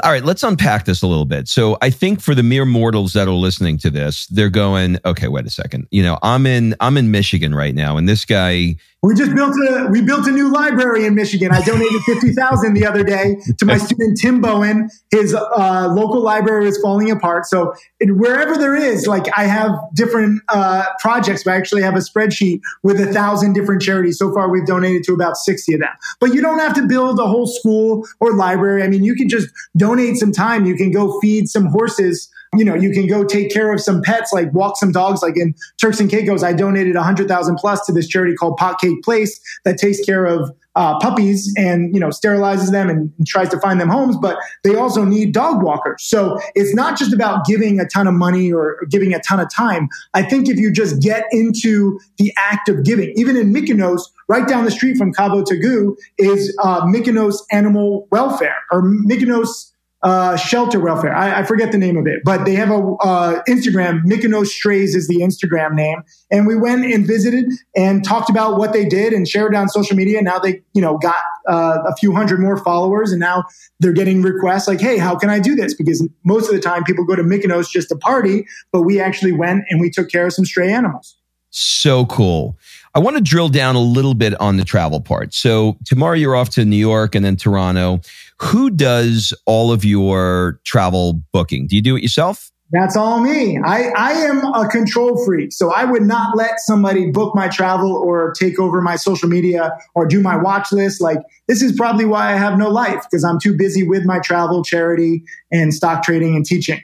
[0.03, 1.47] All right, let's unpack this a little bit.
[1.47, 5.27] So I think for the mere mortals that are listening to this, they're going, okay,
[5.27, 5.87] wait a second.
[5.91, 9.53] You know, I'm in I'm in Michigan right now, and this guy we just built
[9.69, 11.51] a we built a new library in Michigan.
[11.51, 14.89] I donated fifty thousand the other day to my student Tim Bohen.
[15.11, 17.45] His uh, local library is falling apart.
[17.45, 21.45] So it, wherever there is, like I have different uh, projects.
[21.45, 24.17] I actually have a spreadsheet with a thousand different charities.
[24.17, 25.93] So far, we've donated to about sixty of them.
[26.19, 28.81] But you don't have to build a whole school or library.
[28.81, 30.65] I mean, you can just donate some time.
[30.65, 34.01] You can go feed some horses you know, you can go take care of some
[34.01, 36.43] pets, like walk some dogs, like in Turks and Caicos.
[36.43, 40.25] I donated a hundred thousand plus to this charity called Potcake Place that takes care
[40.25, 44.17] of uh, puppies and you know sterilizes them and, and, tries to find them homes
[44.21, 48.13] but they also need dog walkers so it's not just about giving a ton of
[48.13, 52.31] money or, giving a ton of time i think if you just get into the
[52.37, 56.81] act of giving even in mykonos right down the street from Cavo Tagoo is uh,
[56.81, 59.71] mykonos animal welfare or mykonos
[60.05, 61.15] uh, shelter welfare.
[61.15, 64.03] I, I, forget the name of it, but they have a uh, Instagram.
[64.03, 68.71] Mykonos Strays is the Instagram name, and we went and visited and talked about what
[68.71, 70.21] they did and shared it on social media.
[70.21, 73.45] Now they, you know, got uh, a few hundred more followers, and now
[73.79, 76.83] they're getting requests like, "Hey, how can I do this?" Because most of the time
[76.83, 80.27] people go to Mykonos just to party, but we actually went and we took care
[80.27, 81.17] of some stray animals.
[81.49, 82.57] So cool.
[82.95, 85.33] I want to drill down a little bit on the travel part.
[85.33, 88.01] So tomorrow you're off to New York and then Toronto.
[88.41, 91.67] Who does all of your travel booking?
[91.67, 92.51] Do you do it yourself?
[92.71, 93.59] That's all me.
[93.63, 95.53] I, I am a control freak.
[95.53, 99.77] So I would not let somebody book my travel or take over my social media
[99.93, 100.99] or do my watch list.
[100.99, 104.19] Like this is probably why I have no life because I'm too busy with my
[104.19, 106.81] travel, charity, and stock trading and teaching.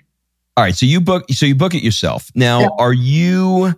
[0.55, 0.75] All right.
[0.75, 2.29] So you book, so you book it yourself.
[2.35, 2.69] Now, yeah.
[2.77, 3.73] are you,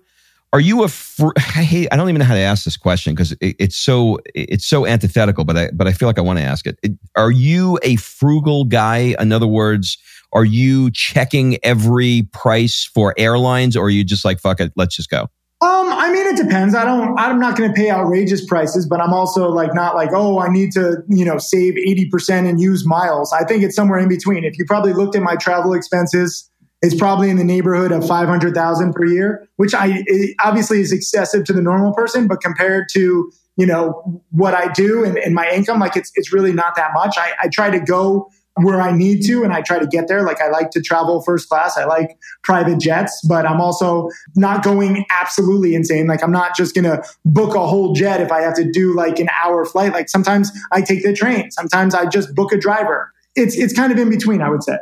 [0.54, 0.88] are you a
[1.38, 4.20] I hate I don't even know how to ask this question because it, it's so
[4.34, 6.80] it's so antithetical but I but I feel like I want to ask it.
[6.84, 6.94] it.
[7.16, 9.16] Are you a frugal guy?
[9.20, 9.98] In other words,
[10.32, 14.96] are you checking every price for airlines or are you just like fuck it, let's
[14.96, 15.28] just go?
[15.62, 16.76] Um, I mean, it depends.
[16.76, 17.18] I don't.
[17.18, 20.50] I'm not going to pay outrageous prices, but I'm also like not like, oh, I
[20.50, 23.32] need to, you know, save eighty percent and use miles.
[23.32, 24.44] I think it's somewhere in between.
[24.44, 26.52] If you probably looked at my travel expenses,
[26.84, 30.04] is probably in the neighborhood of 500,000 per year, which I
[30.44, 35.04] obviously is excessive to the normal person, but compared to, you know, what I do
[35.06, 37.18] and, and my income, like it's, it's really not that much.
[37.18, 40.24] I, I try to go where I need to and I try to get there.
[40.24, 41.78] Like I like to travel first class.
[41.78, 46.06] I like private jets, but I'm also not going absolutely insane.
[46.06, 48.94] Like I'm not just going to book a whole jet if I have to do
[48.94, 49.94] like an hour flight.
[49.94, 51.50] Like sometimes I take the train.
[51.50, 53.12] Sometimes I just book a driver.
[53.36, 54.78] It's, it's kind of in between, I would say.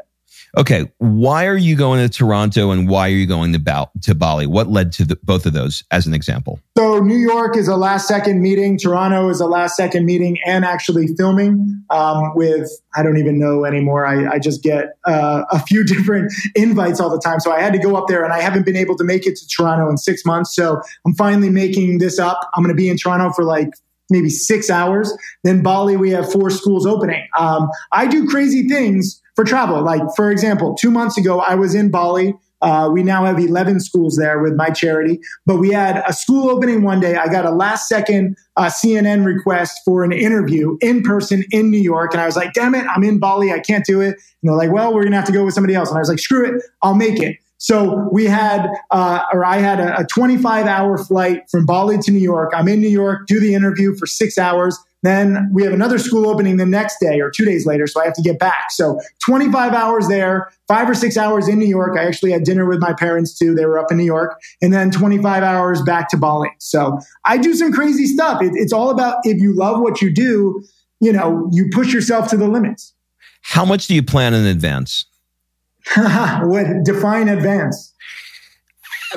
[0.58, 4.14] Okay, why are you going to Toronto and why are you going to, ba- to
[4.14, 4.46] Bali?
[4.46, 6.60] What led to the, both of those as an example?
[6.78, 8.78] So, New York is a last second meeting.
[8.78, 13.64] Toronto is a last second meeting and actually filming um, with, I don't even know
[13.64, 14.06] anymore.
[14.06, 17.40] I, I just get uh, a few different invites all the time.
[17.40, 19.38] So, I had to go up there and I haven't been able to make it
[19.38, 20.54] to Toronto in six months.
[20.54, 22.50] So, I'm finally making this up.
[22.54, 23.70] I'm going to be in Toronto for like
[24.10, 25.18] maybe six hours.
[25.46, 27.26] Then Bali, we have four schools opening.
[27.38, 29.82] Um, I do crazy things for travel.
[29.82, 32.36] Like, for example, two months ago, I was in Bali.
[32.62, 36.47] Uh, we now have 11 schools there with my charity, but we had a school
[36.47, 37.15] opening one day.
[37.15, 41.80] I got a last second uh, CNN request for an interview in person in New
[41.80, 42.13] York.
[42.13, 43.51] And I was like, damn it, I'm in Bali.
[43.51, 44.09] I can't do it.
[44.09, 45.89] And they're like, well, we're going to have to go with somebody else.
[45.89, 47.38] And I was like, screw it, I'll make it.
[47.57, 52.11] So we had, uh, or I had a, a 25 hour flight from Bali to
[52.11, 52.51] New York.
[52.55, 54.80] I'm in New York, do the interview for six hours.
[55.04, 57.88] Then we have another school opening the next day or two days later.
[57.88, 58.70] So I have to get back.
[58.70, 61.97] So 25 hours there, five or six hours in New York.
[61.97, 63.56] I actually had dinner with my parents too.
[63.56, 66.52] They were up in New York and then 25 hours back to Bali.
[66.60, 68.41] So I do some crazy stuff.
[68.43, 70.64] It, it's all about if you love what you do,
[70.99, 72.93] you know, you push yourself to the limits.
[73.41, 75.06] How much do you plan in advance?
[75.95, 77.91] what define advance?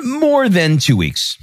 [0.01, 1.37] More than two weeks.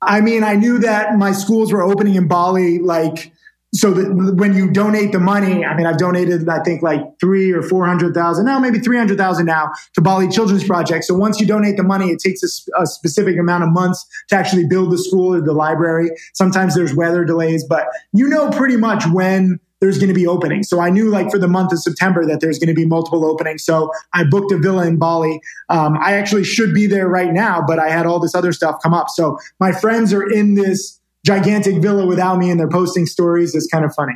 [0.00, 3.32] I mean, I knew that my schools were opening in Bali like
[3.74, 7.62] so when you donate the money, I mean, I've donated, I think like three or
[7.62, 11.04] 400,000, now maybe 300,000 now to Bali Children's Project.
[11.04, 14.36] So once you donate the money, it takes a, a, specific amount of months to
[14.36, 16.10] actually build the school or the library.
[16.32, 20.68] Sometimes there's weather delays, but you know pretty much when there's going to be openings.
[20.68, 23.24] So I knew like for the month of September that there's going to be multiple
[23.24, 23.64] openings.
[23.64, 25.40] So I booked a villa in Bali.
[25.68, 28.76] Um, I actually should be there right now, but I had all this other stuff
[28.82, 29.08] come up.
[29.08, 30.97] So my friends are in this
[31.28, 34.14] gigantic villa without me and they're posting stories is kind of funny.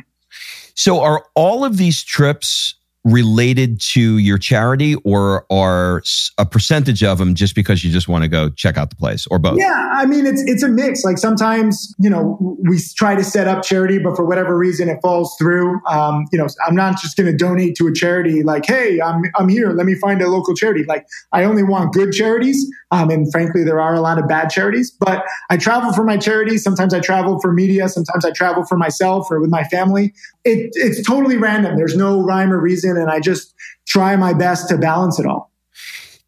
[0.73, 2.73] So are all of these trips
[3.03, 6.01] related to your charity or are
[6.37, 9.27] a percentage of them just because you just want to go check out the place
[9.27, 9.57] or both?
[9.57, 11.03] Yeah, I mean it's it's a mix.
[11.03, 14.99] Like sometimes, you know, we try to set up charity, but for whatever reason it
[15.01, 15.81] falls through.
[15.85, 19.23] Um, you know, I'm not just going to donate to a charity like, "Hey, I'm
[19.37, 22.65] I'm here, let me find a local charity." Like I only want good charities.
[22.91, 26.15] Um, and frankly, there are a lot of bad charities, but I travel for my
[26.15, 26.57] charity.
[26.57, 27.89] Sometimes I travel for media.
[27.89, 30.13] Sometimes I travel for myself or with my family.
[30.45, 31.77] It, it's totally random.
[31.77, 32.97] There's no rhyme or reason.
[32.97, 33.53] And I just
[33.87, 35.51] try my best to balance it all.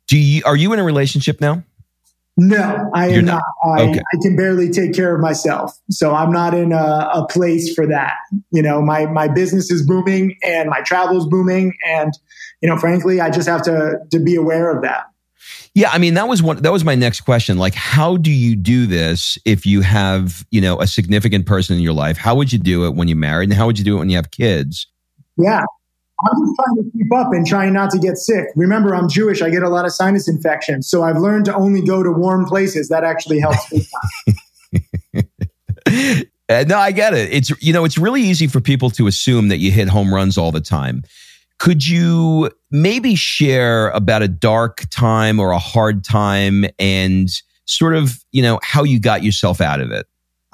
[0.08, 1.64] Do you, are you in a relationship now?
[2.38, 3.42] No, I You're am not.
[3.64, 3.80] not.
[3.80, 4.00] I, okay.
[4.00, 5.78] I, can barely take care of myself.
[5.90, 8.16] So I'm not in a, a, place for that.
[8.52, 11.74] You know, my, my business is booming and my travel is booming.
[11.88, 12.12] And,
[12.62, 15.06] you know, frankly, I just have to, to be aware of that.
[15.76, 17.58] Yeah, I mean that was one that was my next question.
[17.58, 21.82] Like how do you do this if you have, you know, a significant person in
[21.82, 22.18] your life?
[22.18, 24.10] How would you do it when you're married and how would you do it when
[24.10, 24.88] you have kids?
[25.38, 25.66] Yeah.
[26.24, 28.46] I'm just trying to keep up and trying not to get sick.
[28.56, 29.42] Remember, I'm Jewish.
[29.42, 30.90] I get a lot of sinus infections.
[30.90, 32.88] So I've learned to only go to warm places.
[32.88, 33.60] That actually helps
[36.50, 37.34] uh, no, I get it.
[37.34, 40.38] It's you know, it's really easy for people to assume that you hit home runs
[40.38, 41.04] all the time.
[41.58, 47.30] Could you maybe share about a dark time or a hard time and
[47.66, 50.06] sort of, you know, how you got yourself out of it?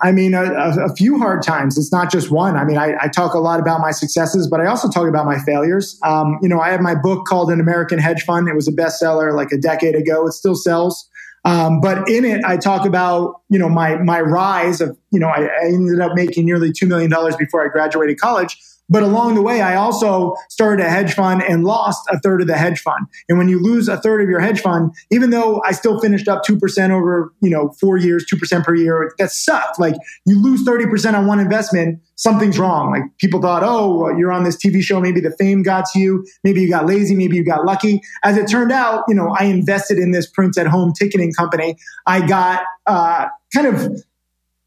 [0.03, 1.77] I mean, a, a, few hard times.
[1.77, 2.55] It's not just one.
[2.57, 5.27] I mean, I, I, talk a lot about my successes, but I also talk about
[5.27, 5.99] my failures.
[6.03, 8.47] Um, you know, I have my book called An American Hedge Fund.
[8.47, 10.25] It was a bestseller like a decade ago.
[10.25, 11.07] It still sells.
[11.45, 15.27] Um, but in it, I talk about, you know, my, my rise of, you know,
[15.27, 18.57] I, I ended up making nearly $2 million before I graduated college.
[18.91, 22.47] But along the way, I also started a hedge fund and lost a third of
[22.47, 23.07] the hedge fund.
[23.29, 26.27] And when you lose a third of your hedge fund, even though I still finished
[26.27, 29.79] up 2% over, you know, four years, 2% per year, that sucked.
[29.79, 32.91] Like you lose 30% on one investment, something's wrong.
[32.91, 34.99] Like people thought, oh, you're on this TV show.
[34.99, 36.27] Maybe the fame got to you.
[36.43, 37.15] Maybe you got lazy.
[37.15, 38.01] Maybe you got lucky.
[38.25, 41.77] As it turned out, you know, I invested in this print at home ticketing company.
[42.05, 44.03] I got, uh, kind of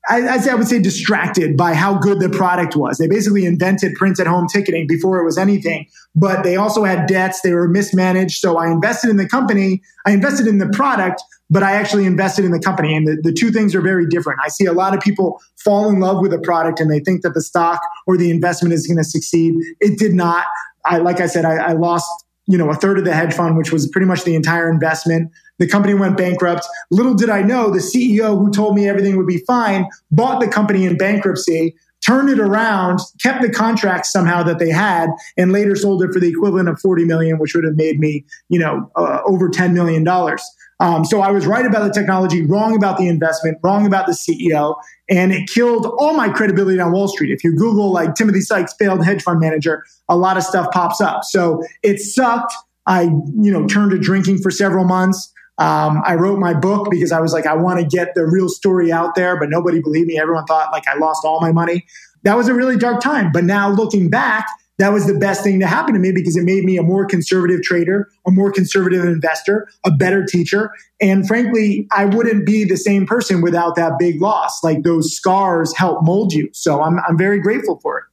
[0.09, 2.98] I, I would say distracted by how good the product was.
[2.98, 7.07] They basically invented print at home ticketing before it was anything, but they also had
[7.07, 7.40] debts.
[7.40, 8.38] They were mismanaged.
[8.38, 9.80] So I invested in the company.
[10.05, 12.94] I invested in the product, but I actually invested in the company.
[12.94, 14.40] And the, the two things are very different.
[14.44, 17.22] I see a lot of people fall in love with a product and they think
[17.22, 19.55] that the stock or the investment is going to succeed.
[19.80, 20.44] It did not.
[20.84, 23.57] I, like I said, I, I lost you know, a third of the hedge fund,
[23.57, 25.32] which was pretty much the entire investment.
[25.59, 26.66] The company went bankrupt.
[26.90, 30.48] Little did I know the CEO who told me everything would be fine bought the
[30.48, 31.74] company in bankruptcy,
[32.05, 36.20] turned it around, kept the contract somehow that they had, and later sold it for
[36.20, 39.74] the equivalent of 40 million, which would have made me, you know, uh, over 10
[39.74, 40.42] million dollars.
[40.80, 44.12] Um, so I was right about the technology, wrong about the investment, wrong about the
[44.12, 44.74] CEO,
[45.09, 47.30] and it killed all my credibility on Wall Street.
[47.30, 51.00] If you Google like Timothy Sykes failed hedge fund manager, a lot of stuff pops
[51.00, 51.22] up.
[51.24, 52.52] So it sucked.
[52.86, 55.32] I, you know, turned to drinking for several months.
[55.59, 58.48] Um, I wrote my book because I was like, I want to get the real
[58.48, 60.18] story out there, but nobody believed me.
[60.18, 61.86] Everyone thought like I lost all my money.
[62.24, 63.30] That was a really dark time.
[63.32, 64.48] But now looking back,
[64.78, 67.07] that was the best thing to happen to me because it made me a more
[67.07, 70.72] conservative trader, a more conservative investor, a better teacher.
[71.00, 74.64] And frankly, I wouldn't be the same person without that big loss.
[74.64, 76.48] Like those scars help mold you.
[76.52, 78.05] So I'm, I'm very grateful for it.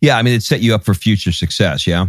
[0.00, 0.18] Yeah.
[0.18, 1.86] I mean, it set you up for future success.
[1.86, 2.08] Yeah.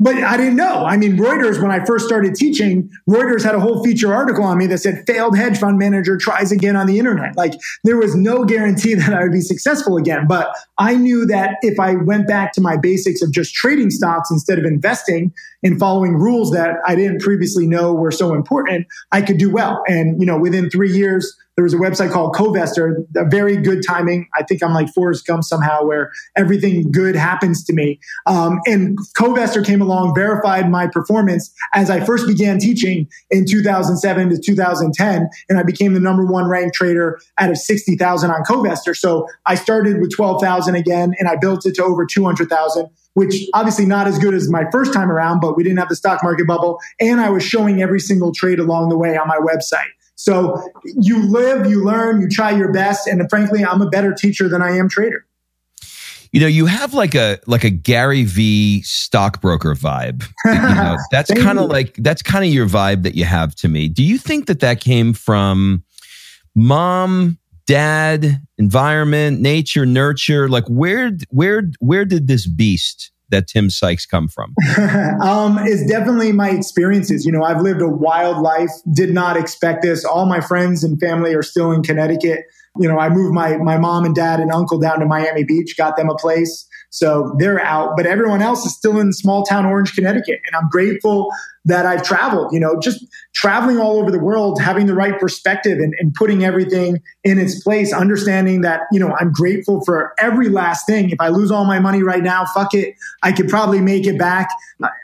[0.00, 0.84] But I didn't know.
[0.84, 4.58] I mean, Reuters, when I first started teaching, Reuters had a whole feature article on
[4.58, 7.36] me that said failed hedge fund manager tries again on the internet.
[7.36, 10.26] Like there was no guarantee that I would be successful again.
[10.26, 14.30] But I knew that if I went back to my basics of just trading stocks
[14.30, 15.32] instead of investing
[15.62, 19.82] and following rules that I didn't previously know were so important, I could do well.
[19.86, 23.82] And, you know, within three years, there was a website called Covestor, a very good
[23.86, 24.28] timing.
[24.34, 28.00] I think I'm like Forrest Gump somehow, where everything good happens to me.
[28.26, 34.30] Um, and Covestor came along, verified my performance as I first began teaching in 2007
[34.30, 38.96] to 2010, and I became the number one ranked trader out of 60,000 on Covestor.
[38.96, 43.86] So I started with 12,000 again, and I built it to over 200,000 which obviously
[43.86, 46.48] not as good as my first time around, but we didn't have the stock market
[46.48, 46.80] bubble.
[47.00, 49.86] And I was showing every single trade along the way on my website.
[50.24, 53.06] So you live, you learn, you try your best.
[53.06, 55.26] And frankly, I'm a better teacher than I am trader.
[56.32, 60.24] You know, you have like a like a Gary V stockbroker vibe.
[60.46, 63.68] You know, that's kind of like that's kind of your vibe that you have to
[63.68, 63.88] me.
[63.88, 65.84] Do you think that that came from
[66.54, 70.48] mom, dad, environment, nature, nurture?
[70.48, 74.54] Like where where where did this beast that Tim Sykes come from?
[75.20, 77.26] um, it's definitely my experiences.
[77.26, 80.04] You know, I've lived a wild life, did not expect this.
[80.04, 82.44] All my friends and family are still in Connecticut.
[82.78, 85.76] You know, I moved my, my mom and dad and uncle down to Miami Beach,
[85.76, 86.66] got them a place.
[86.90, 90.40] So they're out, but everyone else is still in small town Orange, Connecticut.
[90.46, 91.28] And I'm grateful
[91.66, 95.78] that I've traveled, you know, just traveling all over the world, having the right perspective
[95.78, 100.48] and, and, putting everything in its place, understanding that, you know, I'm grateful for every
[100.48, 101.10] last thing.
[101.10, 102.94] If I lose all my money right now, fuck it.
[103.22, 104.48] I could probably make it back.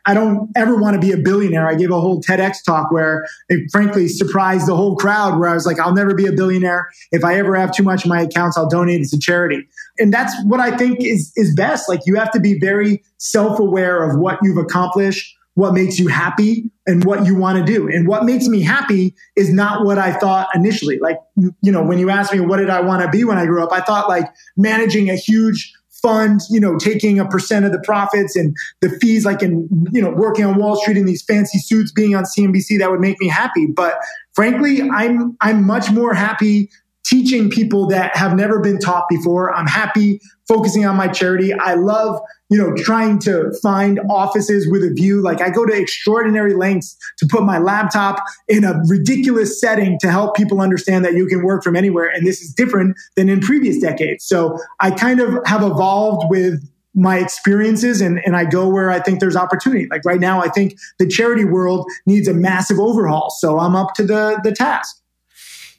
[0.06, 1.66] I don't ever want to be a billionaire.
[1.66, 5.54] I gave a whole TEDx talk where it frankly surprised the whole crowd where I
[5.54, 6.90] was like, I'll never be a billionaire.
[7.10, 9.66] If I ever have too much in my accounts, I'll donate it to charity.
[9.98, 11.88] And that's what I think is, is best.
[11.88, 16.08] Like you have to be very self aware of what you've accomplished what makes you
[16.08, 17.86] happy and what you want to do.
[17.86, 20.98] And what makes me happy is not what I thought initially.
[20.98, 23.44] Like, you know, when you ask me what did I want to be when I
[23.44, 24.24] grew up, I thought like
[24.56, 29.26] managing a huge fund, you know, taking a percent of the profits and the fees,
[29.26, 32.78] like in, you know, working on Wall Street in these fancy suits, being on CNBC,
[32.78, 33.66] that would make me happy.
[33.66, 33.98] But
[34.32, 36.70] frankly, I'm, I'm much more happy
[37.04, 39.54] teaching people that have never been taught before.
[39.54, 41.52] I'm happy focusing on my charity.
[41.52, 42.18] I love,
[42.50, 45.22] you know, trying to find offices with a view.
[45.22, 50.10] Like I go to extraordinary lengths to put my laptop in a ridiculous setting to
[50.10, 52.08] help people understand that you can work from anywhere.
[52.08, 54.24] And this is different than in previous decades.
[54.24, 56.60] So I kind of have evolved with
[56.92, 59.86] my experiences and, and I go where I think there's opportunity.
[59.88, 63.30] Like right now, I think the charity world needs a massive overhaul.
[63.30, 64.96] So I'm up to the, the task.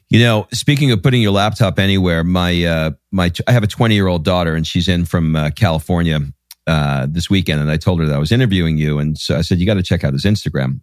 [0.08, 3.94] You know, speaking of putting your laptop anywhere, my uh, my I have a 20
[3.94, 6.20] year old daughter, and she's in from uh, California
[6.66, 9.42] uh, this weekend, and I told her that I was interviewing you, and so I
[9.42, 10.80] said you got to check out his Instagram.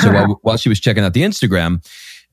[0.00, 1.86] So while, while, she was checking out the Instagram,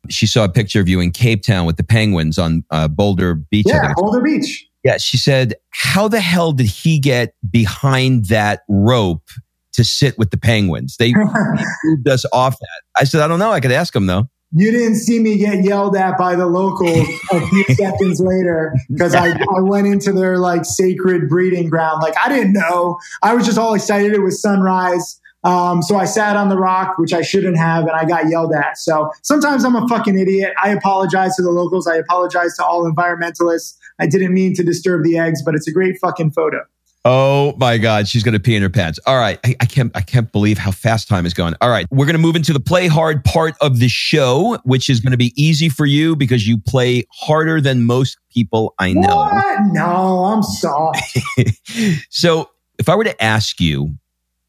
[0.09, 3.35] she saw a picture of you in Cape Town with the penguins on uh, Boulder
[3.35, 3.65] Beach.
[3.67, 4.67] Yeah, Boulder Beach.
[4.83, 9.29] Yeah, she said, "How the hell did he get behind that rope?"
[9.75, 11.13] To sit with the penguins, they
[11.85, 12.81] moved us off that.
[12.99, 13.53] I said, I don't know.
[13.53, 17.07] I could ask him though you didn't see me get yelled at by the locals
[17.31, 22.01] a few seconds later because I, I went into their like sacred breeding ground.
[22.01, 22.99] Like I didn't know.
[23.23, 24.13] I was just all excited.
[24.13, 25.19] It was sunrise.
[25.43, 28.53] Um, so I sat on the rock, which I shouldn't have, and I got yelled
[28.53, 28.77] at.
[28.77, 30.53] So sometimes I'm a fucking idiot.
[30.61, 31.87] I apologize to the locals.
[31.87, 33.75] I apologize to all environmentalists.
[33.99, 36.63] I didn't mean to disturb the eggs, but it's a great fucking photo.
[37.03, 38.99] Oh my God, she's going to pee in her pants.
[39.07, 41.55] All right, I, I, can't, I can't believe how fast time is going.
[41.59, 44.87] All right, we're going to move into the play hard part of the show, which
[44.87, 48.93] is going to be easy for you because you play harder than most people I
[48.93, 49.15] know.
[49.15, 49.61] What?
[49.71, 51.17] No, I'm soft.
[52.09, 53.95] so, if I were to ask you,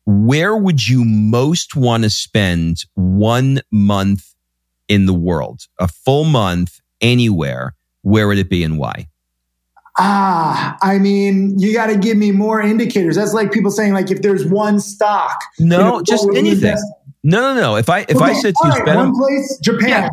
[0.05, 4.35] where would you most want to spend one month
[4.89, 7.75] in the world, a full month anywhere?
[8.03, 9.09] Where would it be and why?
[9.99, 13.17] Ah, I mean, you got to give me more indicators.
[13.17, 15.39] That's like people saying, like, if there's one stock.
[15.59, 16.77] No, just anything.
[17.25, 17.77] No, no, no.
[17.77, 20.09] If I if okay, I said to right, one place, Japan, yeah.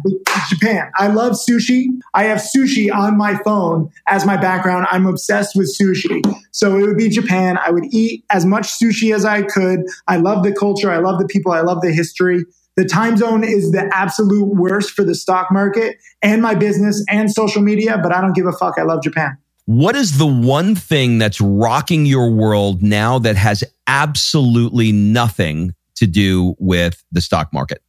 [0.47, 0.91] Japan.
[0.95, 1.87] I love sushi.
[2.13, 4.85] I have sushi on my phone as my background.
[4.91, 6.21] I'm obsessed with sushi.
[6.51, 7.57] So it would be Japan.
[7.57, 9.85] I would eat as much sushi as I could.
[10.07, 10.91] I love the culture.
[10.91, 11.51] I love the people.
[11.51, 12.43] I love the history.
[12.75, 17.31] The time zone is the absolute worst for the stock market and my business and
[17.31, 18.75] social media, but I don't give a fuck.
[18.77, 19.35] I love Japan.
[19.69, 26.07] What is the one thing that's rocking your world now that has absolutely nothing to
[26.07, 27.83] do with the stock market?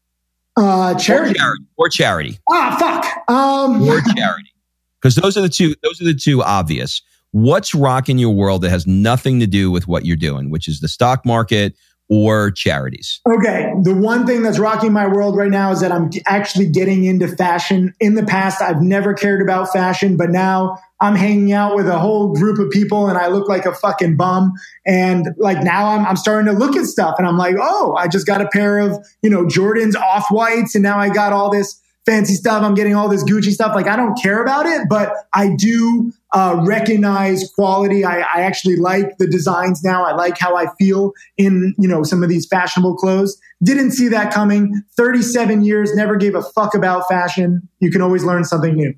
[0.59, 1.31] Uh, charity.
[1.31, 1.65] Or charity.
[1.79, 2.39] Or charity.
[2.51, 3.35] Ah, fuck.
[3.35, 3.81] Um.
[3.89, 4.53] Or charity.
[5.01, 5.75] Because those are the two.
[5.83, 7.01] Those are the two obvious.
[7.31, 10.81] What's rocking your world that has nothing to do with what you're doing, which is
[10.81, 11.75] the stock market
[12.11, 13.21] or charities?
[13.27, 13.73] Okay.
[13.83, 17.29] The one thing that's rocking my world right now is that I'm actually getting into
[17.29, 17.95] fashion.
[18.01, 21.99] In the past, I've never cared about fashion, but now I'm hanging out with a
[21.99, 24.53] whole group of people and I look like a fucking bum.
[24.85, 28.09] And like now I'm, I'm starting to look at stuff and I'm like, oh, I
[28.09, 31.49] just got a pair of, you know, Jordan's off whites and now I got all
[31.49, 32.63] this fancy stuff.
[32.63, 33.75] I'm getting all this Gucci stuff.
[33.75, 38.05] Like I don't care about it, but I do uh, recognize quality.
[38.05, 40.05] I, I actually like the designs now.
[40.05, 43.39] I like how I feel in you know some of these fashionable clothes.
[43.63, 44.83] Didn't see that coming.
[44.97, 47.69] 37 years, never gave a fuck about fashion.
[47.81, 48.95] You can always learn something new.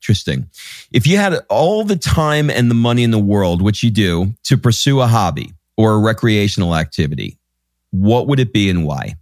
[0.00, 0.50] Interesting.
[0.92, 4.34] If you had all the time and the money in the world, which you do,
[4.44, 7.38] to pursue a hobby or a recreational activity,
[7.90, 9.14] what would it be and why?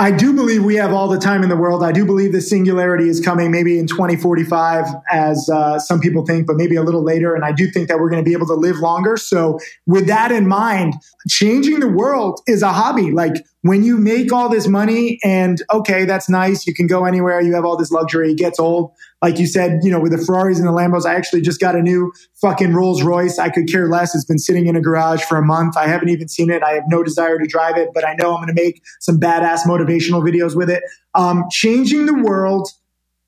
[0.00, 1.84] I do believe we have all the time in the world.
[1.84, 6.46] I do believe the singularity is coming maybe in 2045, as uh, some people think,
[6.46, 7.34] but maybe a little later.
[7.34, 9.18] And I do think that we're going to be able to live longer.
[9.18, 10.94] So, with that in mind,
[11.28, 13.10] changing the world is a hobby.
[13.10, 16.66] Like when you make all this money and okay, that's nice.
[16.66, 17.40] You can go anywhere.
[17.40, 18.32] You have all this luxury.
[18.32, 18.92] It gets old.
[19.20, 21.76] Like you said, you know, with the Ferraris and the Lambos, I actually just got
[21.76, 23.38] a new fucking Rolls Royce.
[23.38, 24.14] I could care less.
[24.14, 25.76] It's been sitting in a garage for a month.
[25.76, 26.62] I haven't even seen it.
[26.62, 29.20] I have no desire to drive it, but I know I'm going to make some
[29.20, 30.82] badass motivational videos with it.
[31.14, 32.70] Um, changing the world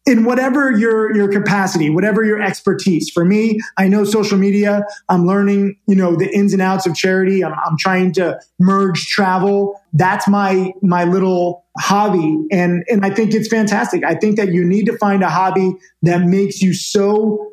[0.04, 3.10] in whatever your your capacity whatever your expertise.
[3.10, 4.84] For me i know social media.
[5.08, 7.44] I'm learning you know the ins and outs of charity.
[7.44, 9.80] I'm, I'm trying to merge travel.
[9.92, 12.38] That's my my little hobby.
[12.50, 14.04] And and i think it's fantastic.
[14.04, 17.52] I think that you need to find a hobby that makes you so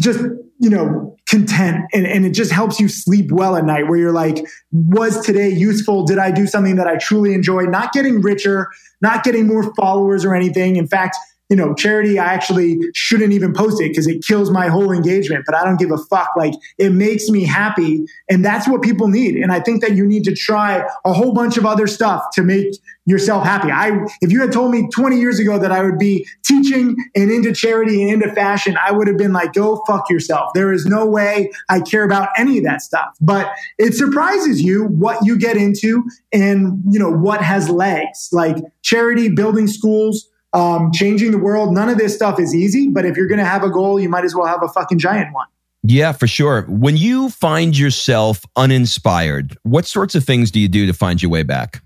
[0.00, 0.20] just
[0.60, 1.84] you know content.
[1.92, 5.48] And, and it just helps you sleep well at night where you're like was today
[5.48, 6.04] useful?
[6.04, 8.68] Did i do something that i truly enjoy not getting richer
[9.00, 10.76] not getting more followers or anything.
[10.76, 11.16] In fact
[11.48, 15.44] you know, charity, I actually shouldn't even post it because it kills my whole engagement,
[15.46, 16.30] but I don't give a fuck.
[16.36, 18.04] Like it makes me happy.
[18.28, 19.36] And that's what people need.
[19.36, 22.42] And I think that you need to try a whole bunch of other stuff to
[22.42, 22.74] make
[23.06, 23.70] yourself happy.
[23.70, 27.30] I, if you had told me 20 years ago that I would be teaching and
[27.30, 30.52] into charity and into fashion, I would have been like, go fuck yourself.
[30.52, 33.16] There is no way I care about any of that stuff.
[33.22, 38.56] But it surprises you what you get into and, you know, what has legs like
[38.82, 41.72] charity, building schools, um, changing the world.
[41.72, 44.08] None of this stuff is easy, but if you're going to have a goal, you
[44.08, 45.46] might as well have a fucking giant one.
[45.82, 46.62] Yeah, for sure.
[46.62, 51.30] When you find yourself uninspired, what sorts of things do you do to find your
[51.30, 51.82] way back?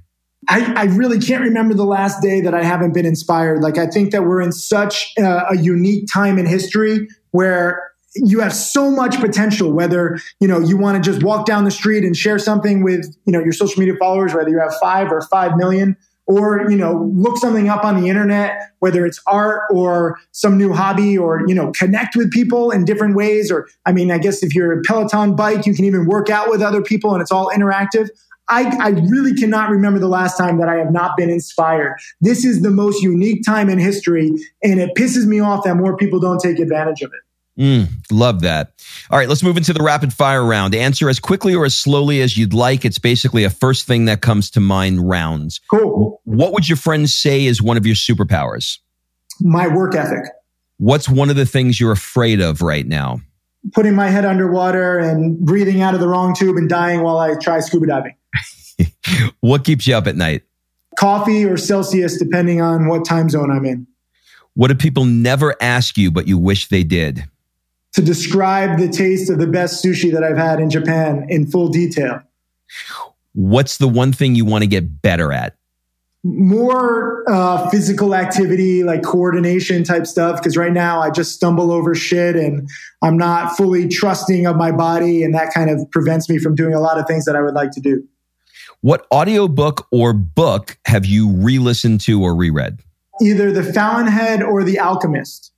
[0.48, 3.62] I, I, really can't remember the last day that I haven't been inspired.
[3.62, 8.40] Like, I think that we're in such uh, a unique time in history where you
[8.40, 12.02] have so much potential, whether, you know, you want to just walk down the street
[12.02, 15.20] and share something with, you know, your social media followers, whether you have five or
[15.30, 15.96] five million
[16.26, 20.72] or you know look something up on the internet whether it's art or some new
[20.72, 24.42] hobby or you know connect with people in different ways or i mean i guess
[24.42, 27.32] if you're a peloton bike you can even work out with other people and it's
[27.32, 28.08] all interactive
[28.48, 31.96] I, I really cannot remember the last time that I have not been inspired.
[32.20, 34.30] This is the most unique time in history,
[34.62, 37.20] and it pisses me off that more people don't take advantage of it.
[37.59, 38.72] Mm, love that.
[39.11, 40.74] All right, let's move into the rapid fire round.
[40.74, 42.84] Answer as quickly or as slowly as you'd like.
[42.84, 45.61] It's basically a first thing that comes to mind rounds.
[45.70, 46.20] Cool.
[46.24, 48.78] What would your friends say is one of your superpowers?
[49.40, 50.24] My work ethic.
[50.78, 53.20] What's one of the things you're afraid of right now?
[53.74, 57.34] Putting my head underwater and breathing out of the wrong tube and dying while I
[57.36, 58.16] try scuba diving.
[59.40, 60.42] what keeps you up at night?
[60.98, 63.86] Coffee or Celsius, depending on what time zone I'm in.
[64.55, 67.24] What do people never ask you, but you wish they did?
[67.95, 71.68] To describe the taste of the best sushi that I've had in Japan in full
[71.68, 72.22] detail.
[73.34, 75.57] What's the one thing you want to get better at?
[76.24, 80.38] More uh, physical activity, like coordination type stuff.
[80.38, 82.68] Because right now I just stumble over shit and
[83.03, 85.24] I'm not fully trusting of my body.
[85.24, 87.55] And that kind of prevents me from doing a lot of things that I would
[87.55, 88.07] like to do.
[88.82, 92.80] What audiobook or book have you re listened to or reread?
[93.20, 95.51] Either The Fountainhead or The Alchemist.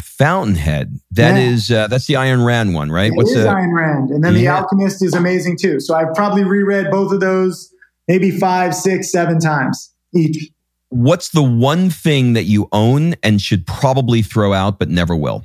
[0.00, 0.98] Fountainhead.
[1.10, 1.50] That yeah.
[1.50, 3.12] is uh, that's the Iron Rand one, right?
[3.12, 4.40] It What's is the, Ayn Rand, and then yeah.
[4.40, 5.80] The Alchemist is amazing too.
[5.80, 7.72] So I've probably reread both of those
[8.08, 10.50] maybe five, six, seven times each.
[10.88, 15.44] What's the one thing that you own and should probably throw out but never will?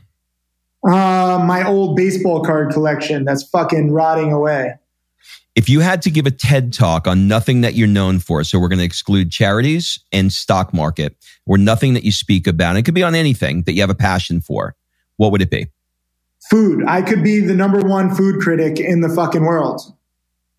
[0.86, 4.74] Uh, my old baseball card collection that's fucking rotting away.
[5.58, 8.60] If you had to give a TED talk on nothing that you're known for, so
[8.60, 12.84] we're going to exclude charities and stock market, or nothing that you speak about, it
[12.84, 14.76] could be on anything that you have a passion for,
[15.16, 15.66] what would it be?
[16.52, 16.84] Food.
[16.88, 19.82] I could be the number one food critic in the fucking world.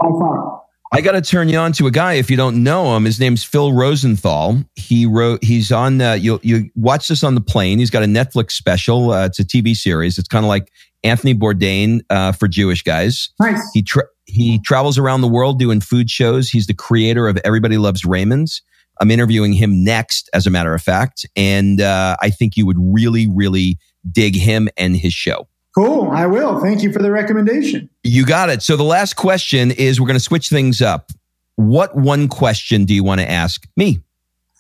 [0.01, 0.63] By far.
[0.91, 3.05] I got to turn you on to a guy if you don't know him.
[3.05, 4.65] His name's Phil Rosenthal.
[4.75, 5.45] He wrote.
[5.45, 6.01] He's on.
[6.01, 7.79] Uh, you you watch this on the plane.
[7.79, 9.13] He's got a Netflix special.
[9.13, 10.19] Uh, it's a TV series.
[10.19, 10.73] It's kind of like
[11.03, 13.31] Anthony Bourdain uh, for Jewish guys.
[13.41, 13.63] Nice.
[13.73, 16.51] He tra- he travels around the world doing food shows.
[16.51, 18.63] He's the creator of Everybody Loves Raymond's.
[19.01, 22.79] I'm interviewing him next, as a matter of fact, and uh, I think you would
[22.81, 23.79] really, really
[24.11, 25.49] dig him and his show.
[25.75, 26.11] Cool.
[26.11, 26.61] I will.
[26.61, 27.89] Thank you for the recommendation.
[28.03, 28.63] You got it.
[28.63, 31.13] So the last question is we're going to switch things up.
[31.55, 34.01] What one question do you want to ask me?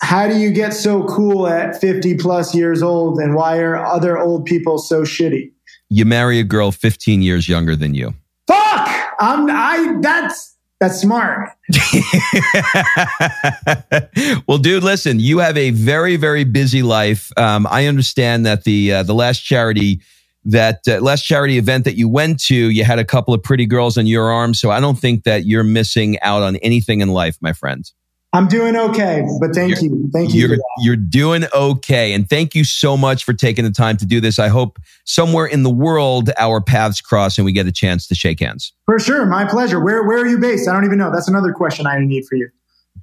[0.01, 4.19] how do you get so cool at 50 plus years old and why are other
[4.19, 5.53] old people so shitty?
[5.91, 8.15] You marry a girl 15 years younger than you.
[8.47, 8.89] Fuck!
[9.21, 11.51] I'm, I, that's, that's smart.
[14.47, 17.33] well, dude, listen, you have a very, very busy life.
[17.37, 20.01] Um, I understand that the, uh, the last charity,
[20.45, 23.67] that uh, last charity event that you went to, you had a couple of pretty
[23.67, 24.55] girls on your arm.
[24.55, 27.91] So I don't think that you're missing out on anything in life, my friend.
[28.35, 30.11] I'm doing okay, but thank you're, you.
[30.13, 30.49] Thank you.
[30.49, 32.13] You're, you're doing okay.
[32.13, 34.39] And thank you so much for taking the time to do this.
[34.39, 38.15] I hope somewhere in the world our paths cross and we get a chance to
[38.15, 38.75] shake hands.
[38.85, 39.25] For sure.
[39.25, 39.83] My pleasure.
[39.83, 40.69] Where, where are you based?
[40.69, 41.11] I don't even know.
[41.11, 42.51] That's another question I need for you.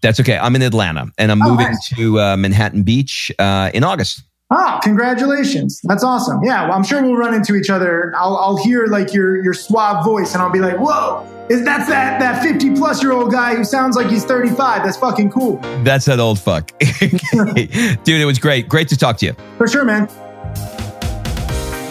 [0.02, 0.38] That's okay.
[0.38, 1.90] I'm in Atlanta and I'm oh, moving nice.
[1.96, 4.22] to uh, Manhattan Beach uh, in August.
[4.52, 5.82] Oh, congratulations.
[5.84, 6.44] That's awesome.
[6.44, 8.14] Yeah, well, I'm sure we'll run into each other.
[8.16, 11.90] I'll, I'll hear like your, your suave voice and I'll be like, whoa, is that's
[11.90, 14.84] that, that 50 plus year old guy who sounds like he's 35.
[14.84, 15.58] That's fucking cool.
[15.84, 16.72] That's that old fuck.
[16.80, 18.70] Dude, it was great.
[18.70, 19.36] Great to talk to you.
[19.58, 20.08] For sure, man.